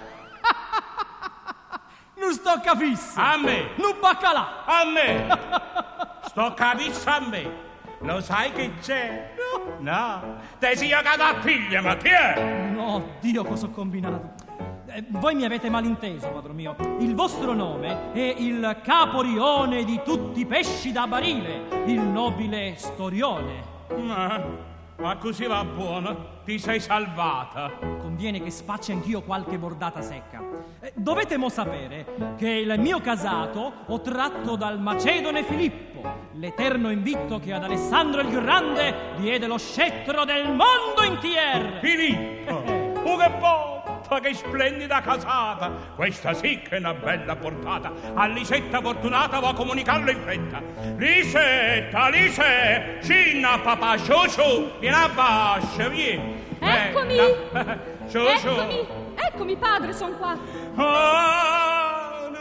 Non 2.17 2.33
sto 2.33 2.61
capisse. 2.63 3.19
A 3.21 3.37
me, 3.37 3.71
Non 3.77 3.97
baccalà. 4.01 4.65
a 4.65 4.85
me. 4.85 5.27
Sto 6.27 6.55
capito 6.55 6.99
a 7.11 7.21
me. 7.21 7.63
Lo 8.01 8.21
sai 8.21 8.51
che 8.53 8.73
c'è? 8.81 9.35
No. 9.79 10.37
Te 10.59 10.77
sia 10.77 11.03
cada 11.03 11.41
figlia, 11.41 11.81
ma 11.81 11.97
chi 11.97 12.09
è? 12.09 12.71
No, 12.73 13.17
Dio, 13.21 13.45
cosa 13.45 13.67
ho 13.67 13.71
combinato? 13.71 14.34
Eh, 14.97 15.03
voi 15.09 15.35
mi 15.35 15.45
avete 15.45 15.69
malinteso, 15.69 16.29
padro 16.29 16.53
mio. 16.53 16.77
Il 17.01 17.17
vostro 17.17 17.53
nome 17.53 18.13
è 18.13 18.33
il 18.39 18.79
caporione 18.85 19.83
di 19.83 20.01
tutti 20.05 20.39
i 20.39 20.47
pesci 20.47 20.93
da 20.93 21.09
barile, 21.09 21.63
il 21.87 21.99
nobile 21.99 22.75
storione. 22.77 23.73
Ma, 23.97 24.41
ma 24.99 25.17
così 25.17 25.47
va 25.47 25.65
buono. 25.65 26.43
Ti 26.45 26.61
sei 26.61 26.79
salvata. 26.79 27.73
Conviene 27.81 28.41
che 28.41 28.51
spacci 28.53 28.93
anch'io 28.93 29.23
qualche 29.23 29.59
bordata 29.59 30.01
secca. 30.01 30.41
Eh, 30.79 30.93
dovete 30.95 31.37
mo 31.39 31.49
sapere 31.49 32.07
che 32.37 32.51
il 32.51 32.73
mio 32.79 33.01
casato 33.01 33.73
ho 33.87 34.01
tratto 34.01 34.55
dal 34.55 34.79
Macedone 34.79 35.43
Filippo, 35.43 36.03
l'eterno 36.35 36.93
invitto 36.93 37.41
che 37.41 37.53
ad 37.53 37.65
Alessandro 37.65 38.21
il 38.21 38.29
Grande 38.29 38.95
diede 39.17 39.49
lo 39.49 39.59
scettro 39.59 40.25
del 40.25 40.47
mondo 40.47 41.03
intier. 41.05 41.81
Filippo, 41.81 42.63
oh 43.03 43.17
che 43.17 43.31
botta, 44.15 44.21
che 44.21 44.35
splendida 44.35 45.01
casata! 45.01 45.71
Questa 45.95 46.35
sì 46.35 46.61
che 46.61 46.77
è 46.77 46.79
una 46.79 46.95
bella 46.95 47.37
portata. 47.37 47.93
A 48.15 48.27
Lisetta 48.27 48.81
fortunata 48.81 49.41
va 49.41 49.49
a 49.49 49.55
comunicarlo 49.55 50.11
in 50.11 50.21
fretta. 50.23 50.63
Lisetta, 50.97 52.09
Lisetta, 52.09 53.03
cinna 53.03 53.59
papà, 53.59 53.97
sciù 53.97 54.29
sciù, 54.29 54.71
vieni 54.79 54.97
a 54.97 55.09
bascia, 55.09 55.89
vieni. 55.89 56.43
Eccomi! 56.61 57.17
Sciù 58.09 58.21
sciù. 58.39 58.49
Eccomi, 58.49 58.87
eccomi 59.15 59.57
padre, 59.57 59.93
son 59.93 60.17
qua. 60.19 60.37
Ah, 60.77 61.74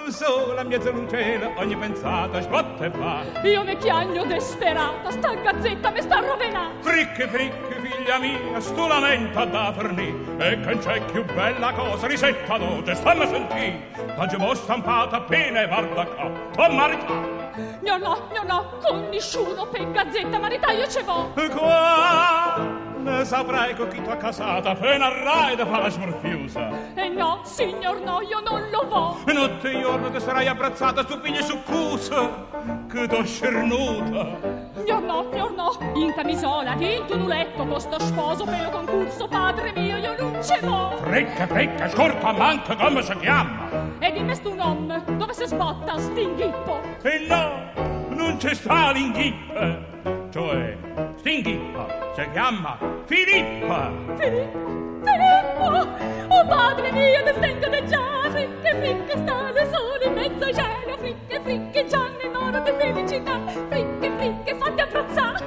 non 0.04 0.12
so, 0.12 0.54
la 0.54 0.64
mia 0.64 0.82
zanuncela, 0.82 1.52
ogni 1.56 1.78
pensata, 1.78 2.42
sbotta 2.42 2.86
e 2.86 2.90
va. 2.90 3.24
Io 3.44 3.64
mi 3.64 3.78
chiagno 3.78 4.26
desperata, 4.26 5.10
sta 5.12 5.34
gazzetta 5.34 5.92
mi 5.92 6.02
sta 6.02 6.20
rovenata. 6.20 6.74
Fricche, 6.82 7.28
fricche, 7.28 7.80
figlia 7.80 8.18
mia, 8.18 8.60
sto 8.60 8.88
lamenta 8.88 9.46
da 9.46 9.72
fornì. 9.72 10.36
E 10.40 10.60
che 10.60 10.78
c'è 10.80 11.02
più 11.06 11.24
bella 11.24 11.72
cosa, 11.72 12.08
risetta 12.08 12.58
doce, 12.58 12.96
stammi 12.96 13.22
a 13.22 13.28
sentì. 13.28 14.38
L'ho 14.38 14.54
stampata 14.56 15.18
appena 15.18 15.62
e 15.62 15.68
guarda 15.68 16.06
qua, 16.06 16.32
tua 16.52 16.70
marità. 16.70 17.42
No, 17.82 17.98
no, 17.98 18.28
no, 18.34 18.44
no, 18.46 18.78
con 18.84 19.08
nessuno 19.10 19.68
per 19.68 19.90
gazzetta 19.90 20.38
marità 20.38 20.72
io 20.72 20.88
ce 20.88 21.04
vo. 21.04 21.32
Qua 21.34 22.92
ne 23.04 23.26
saprai 23.26 23.76
con 23.76 23.90
chi 23.90 24.02
tu 24.02 24.10
accasata, 24.10 24.72
appena 24.72 25.08
arrai 25.08 25.56
da 25.56 25.66
fare 25.66 25.90
smorfiosa. 25.92 26.70
E 26.96 27.10
no, 27.10 27.42
signor 27.44 28.00
no, 28.02 28.22
io 28.22 28.40
non 28.40 28.70
lo 28.72 28.88
vo. 28.88 29.18
E 29.26 29.34
notte 29.34 29.72
e 29.72 29.82
giorno 29.82 30.10
ti 30.10 30.20
sarai 30.20 30.48
abbrazzata 30.48 31.06
su 31.06 31.20
figlia 31.20 31.42
succusa, 31.42 32.48
che 32.90 33.08
t'ho 33.08 33.24
scernuta. 33.24 34.72
Io 34.86 35.00
no, 35.00 35.30
io 35.34 35.54
no, 35.56 35.78
in 35.96 36.14
camisola, 36.14 36.74
in 36.80 37.06
tunuletto, 37.06 37.66
con 37.66 37.80
sto 37.80 38.00
sposo 38.00 38.46
per 38.46 38.62
lo 38.64 38.70
concurso, 38.70 39.28
padre 39.28 39.74
mio, 39.76 39.98
io 39.98 40.16
non 40.18 40.42
ce 40.42 40.60
vo. 40.62 40.98
Frecca, 40.98 41.48
frecca, 41.48 41.90
scorta, 41.90 42.32
manca, 42.32 42.76
come 42.76 43.02
si 43.02 43.16
chiama? 43.18 43.70
E 44.00 44.12
dimmi 44.12 44.36
stu 44.36 44.54
nome, 44.54 45.04
dove 45.18 45.34
si 45.34 45.46
sbotta 45.46 45.98
stinghippo? 46.00 46.82
E 47.02 47.26
no, 47.28 48.08
non 48.10 48.38
c'è 48.38 48.54
sta 48.54 48.92
l'inghippa. 48.92 49.93
Cioè, 50.04 50.78
stinghippa, 51.18 51.88
si 52.16 52.30
chiama 52.32 52.78
Filippa. 53.06 53.92
Filippo, 54.18 54.60
Filippo, 55.04 55.88
oh 56.28 56.46
padre 56.48 56.92
mio, 56.92 57.24
ti 57.24 57.40
sento 57.40 57.70
de 57.70 57.86
già, 57.86 58.02
fricche, 58.30 58.76
fricche, 58.80 59.18
sta 59.18 59.52
le 59.52 59.70
sole 59.72 60.06
in 60.06 60.14
mezzo 60.14 60.44
al 60.44 60.54
cielo, 60.54 60.98
fricche, 60.98 61.40
fricche, 61.42 61.86
già 61.86 62.10
nell'ora 62.22 62.60
di 62.60 62.72
felicità, 62.78 63.40
fricche, 63.70 64.12
fricche, 64.18 64.56
fatti 64.56 64.82
abbrazzare. 64.82 65.46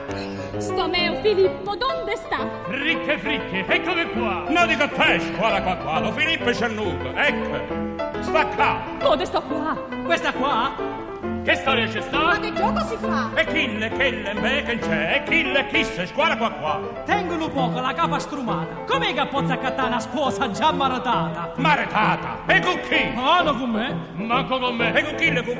Sto 0.56 0.88
meo 0.88 1.14
Filippo, 1.16 1.76
dove 1.76 2.16
sta? 2.16 2.38
Fricche, 2.68 3.18
fricche, 3.18 3.66
eccome 3.66 4.08
qua. 4.10 4.44
No, 4.48 4.66
dico 4.66 4.88
te, 4.88 5.20
scuola 5.20 5.60
qua 5.62 5.76
qua, 5.76 6.00
lo 6.00 6.12
Filippo 6.12 6.48
è 6.48 6.54
cernuto, 6.54 7.12
ecco, 7.14 8.22
sta 8.22 8.46
qua. 8.46 8.80
Dove 9.00 9.24
sto 9.26 9.42
qua? 9.42 9.76
Questa 10.06 10.32
qua? 10.32 11.04
Che 11.46 11.54
storia 11.54 11.86
c'è 11.86 12.00
sta? 12.00 12.40
che 12.40 12.52
gioco 12.52 12.80
si 12.86 12.96
fa? 12.96 13.30
E 13.36 13.44
chille, 13.46 13.88
me 13.88 14.62
che 14.64 14.78
c'è, 14.80 15.14
e 15.14 15.30
chille, 15.30 15.64
chisse, 15.68 16.04
scuola 16.08 16.36
qua 16.36 16.50
qua. 16.50 16.80
Tengono 17.04 17.48
poco 17.50 17.78
la 17.78 17.94
capa 17.94 18.18
strumata. 18.18 18.74
Com'è 18.84 19.14
che 19.14 19.26
pozza 19.28 19.52
accattare 19.52 19.86
una 19.86 20.00
sposa 20.00 20.50
già 20.50 20.72
maratata? 20.72 21.52
Maretata, 21.54 22.38
e 22.46 22.58
con 22.58 22.80
chi? 22.88 23.12
Ah, 23.14 23.42
no 23.42 23.56
con 23.56 23.70
me? 23.70 23.96
Manco 24.14 24.58
con 24.58 24.74
me. 24.74 24.92
E 24.92 25.04
con 25.04 25.14
chille, 25.14 25.44
con 25.44 25.54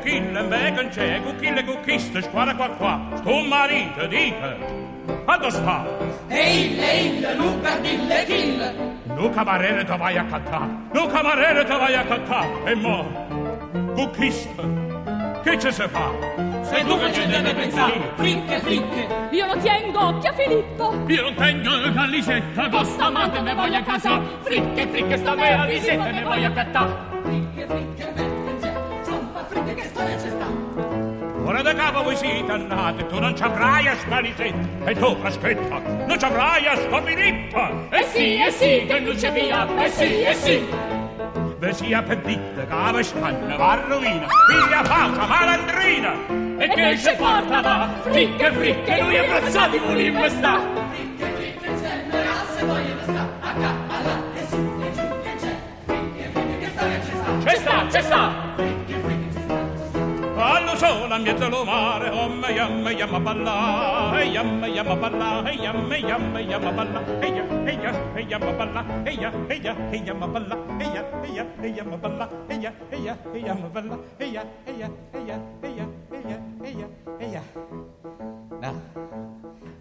me 0.49 0.73
che 0.75 0.89
c'è, 0.89 1.15
e 1.15 1.23
con 1.23 1.37
chille, 1.37 1.65
con 1.65 1.81
chisse, 1.85 2.21
scuola 2.21 2.57
qua 2.57 2.69
qua. 2.71 3.01
Sto 3.15 3.45
marito, 3.45 4.07
dite, 4.09 4.57
quando 5.25 5.51
sta? 5.51 5.87
Ehi, 6.27 6.81
ehi, 6.81 7.37
Luca, 7.37 7.77
dille, 7.77 8.25
kill. 8.25 8.95
No 9.05 9.31
camarere 9.31 9.85
te 9.85 9.97
vai 9.97 10.17
a 10.17 10.25
cantare, 10.25 10.69
no 10.93 11.07
camarere 11.07 11.65
te 11.65 11.77
vai 11.77 11.95
a 11.95 12.05
cantare, 12.05 12.65
e 12.65 12.75
mo, 12.75 13.07
cucchista, 13.95 14.86
che 15.47 15.59
ci 15.61 15.73
si 15.73 15.83
fa? 15.89 16.11
Sei 16.63 16.85
tu 16.85 16.99
che 16.99 17.13
ci 17.13 17.25
deve 17.27 17.55
pensare. 17.55 18.01
Fricche, 18.17 18.59
fricche. 18.59 19.07
Io 19.31 19.47
lo 19.47 19.57
tengo 19.59 20.07
occhio 20.09 20.31
a 20.31 20.33
Filippo. 20.33 21.05
Io 21.07 21.23
non 21.23 21.35
tengo 21.35 21.71
la 21.95 22.05
licetta, 22.07 22.69
costa 22.69 23.05
amante 23.05 23.41
me 23.41 23.55
voglio 23.55 23.79
a 23.79 23.83
casa. 23.83 24.21
Fricche, 24.43 24.89
fricche, 24.89 25.17
sta 25.17 25.37
vera 25.37 25.65
visetta 25.67 26.11
me 26.11 26.25
voglio 26.25 26.49
a 26.49 26.51
cattà. 26.51 27.09
Fricche, 27.23 27.67
fricche, 27.67 28.13
c'è. 28.17 28.25
Zampa, 29.03 29.45
fricche, 29.49 29.75
che 29.75 29.85
storia 29.85 30.17
c'è 30.17 30.31
sta? 30.31 30.47
Ora 31.45 31.63
da 31.63 31.75
capo 31.75 32.03
voi 32.03 32.17
siete 32.17 32.45
dannati, 32.45 33.07
tu 33.07 33.21
non 33.21 33.37
ci 33.37 33.43
avrai 33.45 33.87
a 33.87 33.95
sta 33.95 34.19
e 34.19 34.95
tu, 34.95 35.17
aspetta, 35.23 35.79
non 36.07 36.19
ci 36.19 36.25
avrai 36.25 36.67
a 36.67 36.75
sta 36.75 37.03
Filippa. 37.03 37.71
Eh 37.91 38.05
sì, 38.13 38.37
eh 38.37 38.51
sì, 38.51 38.85
che 38.85 38.99
non 38.99 39.15
c'è 39.15 39.31
via. 39.31 39.69
Eh 39.81 39.91
sì, 39.91 40.23
eh 40.23 40.35
sì. 40.35 40.96
Ve 41.59 41.73
sia 41.73 42.03
che 42.03 42.67
la 42.69 42.93
vescanna 42.93 43.57
va 43.57 43.71
a 43.71 43.87
rovina, 43.87 44.27
figlia 44.47 44.85
falsa, 44.85 45.27
malandrina. 45.27 46.13
E 46.59 46.69
che 46.69 46.99
ci 46.99 47.15
porta 47.17 47.61
va? 47.63 47.89
Fricche, 48.03 48.53
fricche, 48.53 49.01
noi 49.01 49.17
abbrazzati 49.17 49.79
volimmo 49.79 50.29
sta. 50.29 50.61
Fricche, 50.91 51.25
fricche, 51.35 51.75
c'è. 51.81 52.05
Noi 52.11 52.27
asse 52.27 52.65
vogliono 52.65 53.03
sta. 53.03 53.29
A 53.41 53.53
ca, 53.55 53.75
a 53.89 54.03
là, 54.03 54.23
e 54.35 54.47
su, 54.49 54.57
e 54.57 54.93
giù, 54.93 55.21
che 55.23 55.35
c'è. 55.41 55.57
Fricche, 55.87 56.31
fricche, 56.31 56.59
che 56.59 56.71
storia 56.75 56.99
c'è 56.99 57.15
sta? 57.15 57.33
C'è 57.43 57.57
sta, 57.57 57.87
c'è 57.87 58.03
sta. 58.03 58.46
Allo 60.77 60.99
sole 60.99 61.15
a 61.15 61.19
mezzo 61.19 61.49
lo 61.49 61.65
mare, 61.65 62.11
oh 62.11 62.29
me 62.29 62.53
yam 62.53 62.87
yam 62.87 63.15
a 63.15 63.19
balla, 63.19 64.21
e 64.21 64.29
yam 64.29 64.63
yam 64.63 64.91
a 64.91 64.95
balla, 64.95 65.51
e 65.51 65.57
yam 65.57 65.91
yam 65.91 66.37
yam 66.37 66.67
a 66.67 66.71
balla, 66.71 67.01
e 67.23 67.29
ya 67.33 67.45
e 67.65 67.73
ya 67.81 67.93
e 68.15 68.21
yam 68.29 68.43
a 68.43 68.53
balla, 68.53 68.85
e 69.07 69.13
ya 69.13 69.33
e 69.49 69.57
ya 69.57 69.75
e 69.91 69.97
yam 70.05 70.23
a 70.23 70.27
balla, 70.27 70.57
e 70.79 70.85
ya 70.85 71.03
e 71.25 71.35
ya 71.35 71.47
e 71.63 71.69
yam 71.77 71.93
a 71.93 71.97
balla, 71.97 72.29
e 72.51 72.61
ya 72.61 72.73
e 72.93 72.99
ya 73.03 73.17
e 73.33 73.39
yam 73.39 73.65
a 73.65 73.69
balla, 73.69 73.99
e 74.19 74.27
ya 74.27 74.43
e 74.67 74.73
ya 74.79 74.89
e 75.15 75.21
ya 75.27 75.39
e 75.63 75.69
ya 75.79 75.87
e 76.13 76.21
ya 76.29 76.39
e 76.63 76.71
ya 76.77 76.89
e 77.21 77.27
ya. 77.33 77.43
No, 78.61 78.73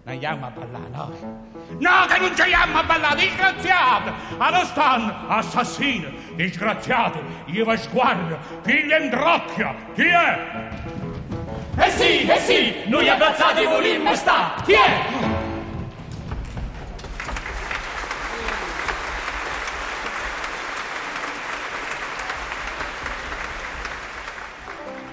non 0.05 0.21
yam 0.21 0.43
a 0.43 0.49
balla, 0.49 0.79
no. 0.91 1.43
No, 1.79 2.05
che 2.07 2.19
non 2.19 2.31
c'è 2.33 2.47
yam 2.47 2.75
a 2.75 2.83
balla, 2.83 3.15
disgraziato! 3.15 4.13
Allo 4.37 4.63
stanno, 4.65 5.27
assassino, 5.27 6.09
disgraziato, 6.35 7.23
io 7.45 7.65
vi 7.65 7.77
sguardo, 7.77 8.37
figlia 8.61 8.97
in 8.97 9.09
drocchia, 9.09 9.75
chi 9.95 10.03
è? 10.03 10.69
Eh 11.77 11.89
sì, 11.89 12.27
eh 12.27 12.39
sì, 12.39 12.83
noi 12.85 13.09
abbrazzati 13.09 13.65
volimmo 13.65 14.13
sta. 14.13 14.53
Chi 14.63 14.73
è? 14.73 15.33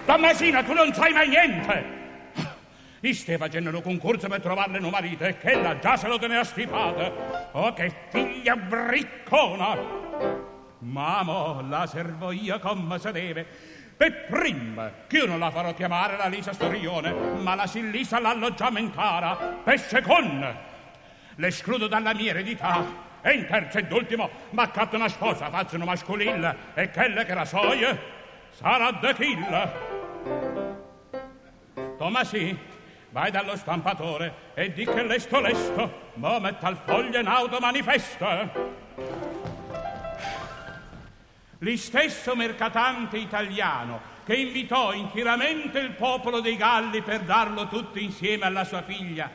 Damasina, 0.04 0.62
tu 0.62 0.74
non 0.74 0.92
sai 0.92 1.12
mai 1.12 1.28
niente. 1.28 2.01
Isteva 3.04 3.48
genero 3.48 3.80
concorso 3.80 4.28
per 4.28 4.40
trovarle 4.40 4.78
un 4.78 4.88
marito 4.88 5.24
e 5.24 5.36
che 5.36 5.60
la 5.60 5.76
già 5.80 5.96
se 5.96 6.06
lo 6.06 6.20
teneva 6.20 6.44
stipato. 6.44 7.50
Oh, 7.50 7.72
che 7.72 7.92
figlia 8.10 8.54
briccona! 8.54 9.76
Mamo, 10.78 11.66
la 11.68 11.84
servo 11.86 12.30
io 12.30 12.60
come 12.60 13.00
se 13.00 13.10
deve. 13.10 13.44
Per 13.96 14.26
prima, 14.26 14.92
che 15.08 15.16
io 15.16 15.26
non 15.26 15.40
la 15.40 15.50
farò 15.50 15.74
chiamare 15.74 16.16
la 16.16 16.26
Lisa 16.26 16.52
Storione, 16.52 17.12
ma 17.12 17.56
la 17.56 17.66
Sillisa 17.66 18.20
l'alloggiamentara. 18.20 19.34
Per 19.64 19.80
seconda, 19.80 20.56
l'escludo 21.36 21.88
dalla 21.88 22.14
mia 22.14 22.30
eredità. 22.30 23.10
E 23.20 23.32
in 23.32 23.46
terzo 23.46 23.78
ed 23.78 23.90
ultimo, 23.90 24.30
m'accatto 24.50 24.94
una 24.94 25.08
sposa, 25.08 25.50
fazzano 25.50 25.84
mascolilla, 25.84 26.54
e 26.74 26.90
quella 26.90 27.24
che 27.24 27.34
la 27.34 27.44
soia 27.44 27.98
sarà 28.50 28.92
da 28.92 29.12
kill. 29.12 29.72
Tomasi, 31.98 32.58
vai 33.12 33.30
dallo 33.30 33.56
stampatore 33.56 34.50
e 34.54 34.72
di 34.72 34.84
che 34.84 35.02
lesto 35.02 35.38
lesto, 35.38 36.10
mo 36.14 36.40
metta 36.40 36.66
al 36.66 36.78
foglio 36.84 37.18
in 37.18 37.26
auto 37.26 37.58
manifesto. 37.60 38.80
Li 41.58 41.76
stesso 41.76 42.34
mercatante 42.34 43.18
italiano 43.18 44.10
che 44.24 44.34
invitò 44.34 44.92
intieramente 44.92 45.78
il 45.78 45.92
popolo 45.92 46.40
dei 46.40 46.56
Galli 46.56 47.02
per 47.02 47.20
darlo 47.20 47.68
tutto 47.68 47.98
insieme 47.98 48.46
alla 48.46 48.64
sua 48.64 48.82
figlia, 48.82 49.30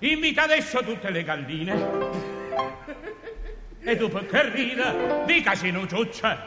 invita 0.00 0.42
adesso 0.42 0.82
tutte 0.82 1.10
le 1.10 1.24
galline. 1.24 2.30
E 3.80 3.96
dopo 3.96 4.18
che 4.26 4.48
rida, 4.50 5.24
dicasi 5.24 5.70
no 5.70 5.86
ciuccia, 5.88 6.44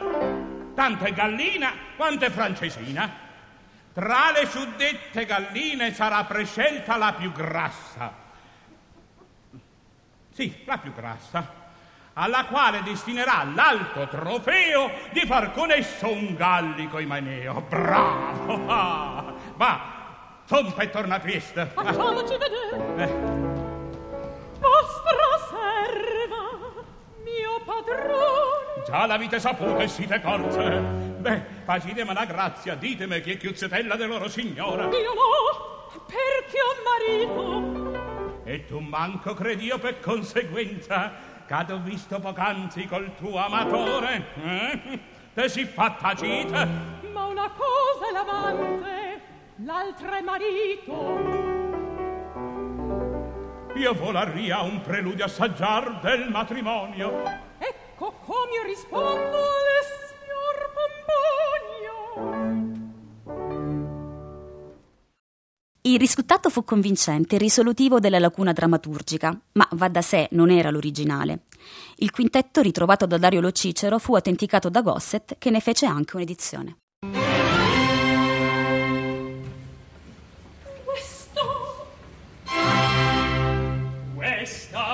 tanto 0.73 1.03
è 1.03 1.11
gallina 1.11 1.73
quanto 1.97 2.25
è 2.25 2.29
francesina. 2.29 3.24
Tra 3.95 4.31
le 4.31 4.45
suddette 4.47 5.25
galline 5.25 5.93
sarà 5.93 6.25
prescelta 6.25 6.97
la 6.97 7.13
più 7.13 7.31
grassa. 7.31 8.11
Sì, 10.33 10.63
la 10.65 10.77
più 10.79 10.91
grassa, 10.91 11.49
alla 12.11 12.43
quale 12.43 12.83
destinerà 12.83 13.45
l'alto 13.45 14.05
trofeo 14.09 14.91
di 15.13 15.21
far 15.25 15.53
con 15.53 15.71
esso 15.71 16.11
un 16.11 16.35
gallico 16.35 16.99
imaneo. 16.99 17.61
Bravo! 17.61 18.67
Ah, 18.67 19.33
va, 19.55 19.81
sompa 20.43 20.81
e 20.81 20.89
torna 20.89 21.15
a 21.15 21.19
Trieste. 21.19 21.65
Facciamoci 21.67 22.35
vedere. 22.35 23.01
Eh. 23.01 23.07
Vostra 24.59 25.15
mio 27.65 27.83
padrone. 27.83 28.83
Già 28.85 29.05
l'avete 29.05 29.39
saputo 29.39 29.79
e 29.79 29.87
siete 29.87 30.21
corse. 30.21 30.79
Beh, 31.17 31.41
facitemi 31.63 32.11
una 32.11 32.25
grazia, 32.25 32.75
ditemi 32.75 33.21
chi 33.21 33.33
è 33.33 33.37
chiuzzetella 33.37 33.95
de 33.95 34.05
loro 34.05 34.29
signora. 34.29 34.83
Io 34.83 35.13
no, 35.13 35.89
perché 36.05 36.59
ho 36.61 36.75
marito. 36.83 38.43
E 38.43 38.65
tu 38.67 38.79
manco 38.79 39.33
credi 39.33 39.65
io 39.65 39.79
per 39.79 39.99
conseguenza, 39.99 41.11
che 41.47 41.65
t'ho 41.65 41.79
visto 41.79 42.19
poc'anzi 42.19 42.85
col 42.85 43.15
tuo 43.15 43.39
amatore, 43.39 44.27
eh? 44.43 44.99
Te 45.33 45.49
si 45.49 45.65
fa 45.65 45.97
tacita. 45.99 46.67
Ma 47.11 47.25
una 47.25 47.49
cosa 47.49 48.07
è 48.07 48.11
l'amante, 48.11 49.21
l'altra 49.63 50.17
è 50.19 50.21
marito. 50.21 51.53
Io 53.75 53.93
volarria 53.93 54.61
un 54.61 54.79
preludio 54.81 55.25
assaggiar 55.25 55.99
del 55.99 56.29
matrimonio. 56.29 57.54
Ecco 57.97 58.11
come 58.25 58.67
rispondo 58.67 59.37
alle 59.37 59.75
Il 65.83 65.97
risultato 65.97 66.49
fu 66.49 66.65
convincente 66.65 67.35
e 67.35 67.37
risolutivo 67.37 68.01
della 68.01 68.19
lacuna 68.19 68.51
drammaturgica, 68.51 69.39
ma 69.53 69.65
va 69.71 69.87
da 69.87 70.01
sé 70.01 70.27
non 70.31 70.49
era 70.49 70.71
l'originale. 70.71 71.43
Il 71.97 72.11
quintetto 72.11 72.59
ritrovato 72.59 73.05
da 73.05 73.17
Dario 73.17 73.39
Lo 73.39 73.51
Cicero 73.51 73.97
fu 73.97 74.13
autenticato 74.13 74.69
da 74.69 74.81
Gosset, 74.81 75.37
che 75.37 75.49
ne 75.49 75.61
fece 75.61 75.85
anche 75.85 76.17
un'edizione. 76.17 76.75
Questo. 80.83 81.87
Questa. 84.15 84.84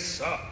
Che 0.00 0.06
sa 0.06 0.49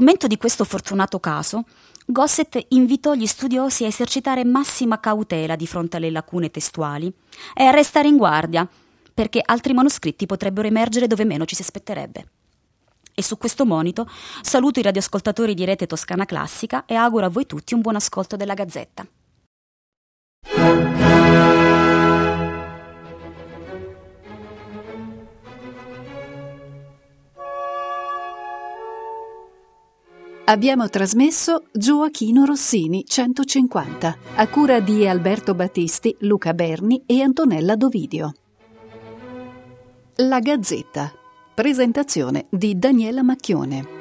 commento 0.00 0.26
di 0.26 0.38
questo 0.38 0.64
fortunato 0.64 1.20
caso, 1.20 1.64
Gosset 2.06 2.68
invitò 2.68 3.12
gli 3.12 3.26
studiosi 3.26 3.84
a 3.84 3.88
esercitare 3.88 4.46
massima 4.46 4.98
cautela 4.98 5.56
di 5.56 5.66
fronte 5.66 5.98
alle 5.98 6.10
lacune 6.10 6.50
testuali 6.50 7.12
e 7.54 7.64
a 7.64 7.70
restare 7.70 8.08
in 8.08 8.16
guardia, 8.16 8.66
perché 9.12 9.42
altri 9.44 9.74
manoscritti 9.74 10.24
potrebbero 10.24 10.66
emergere 10.66 11.06
dove 11.06 11.26
meno 11.26 11.44
ci 11.44 11.54
si 11.54 11.60
aspetterebbe. 11.60 12.28
E 13.14 13.22
su 13.22 13.36
questo 13.36 13.66
monito 13.66 14.08
saluto 14.40 14.80
i 14.80 14.84
radioascoltatori 14.84 15.52
di 15.52 15.66
Rete 15.66 15.86
Toscana 15.86 16.24
Classica 16.24 16.86
e 16.86 16.94
auguro 16.94 17.26
a 17.26 17.28
voi 17.28 17.44
tutti 17.44 17.74
un 17.74 17.82
buon 17.82 17.96
ascolto 17.96 18.36
della 18.36 18.54
Gazzetta. 18.54 19.06
Abbiamo 30.50 30.88
trasmesso 30.88 31.66
Gioachino 31.70 32.44
Rossini 32.44 33.04
150, 33.06 34.16
a 34.34 34.48
cura 34.48 34.80
di 34.80 35.06
Alberto 35.06 35.54
Battisti, 35.54 36.16
Luca 36.22 36.54
Berni 36.54 37.04
e 37.06 37.22
Antonella 37.22 37.76
Dovidio. 37.76 38.34
La 40.16 40.40
Gazzetta. 40.40 41.12
Presentazione 41.54 42.46
di 42.50 42.76
Daniela 42.76 43.22
Macchione. 43.22 43.99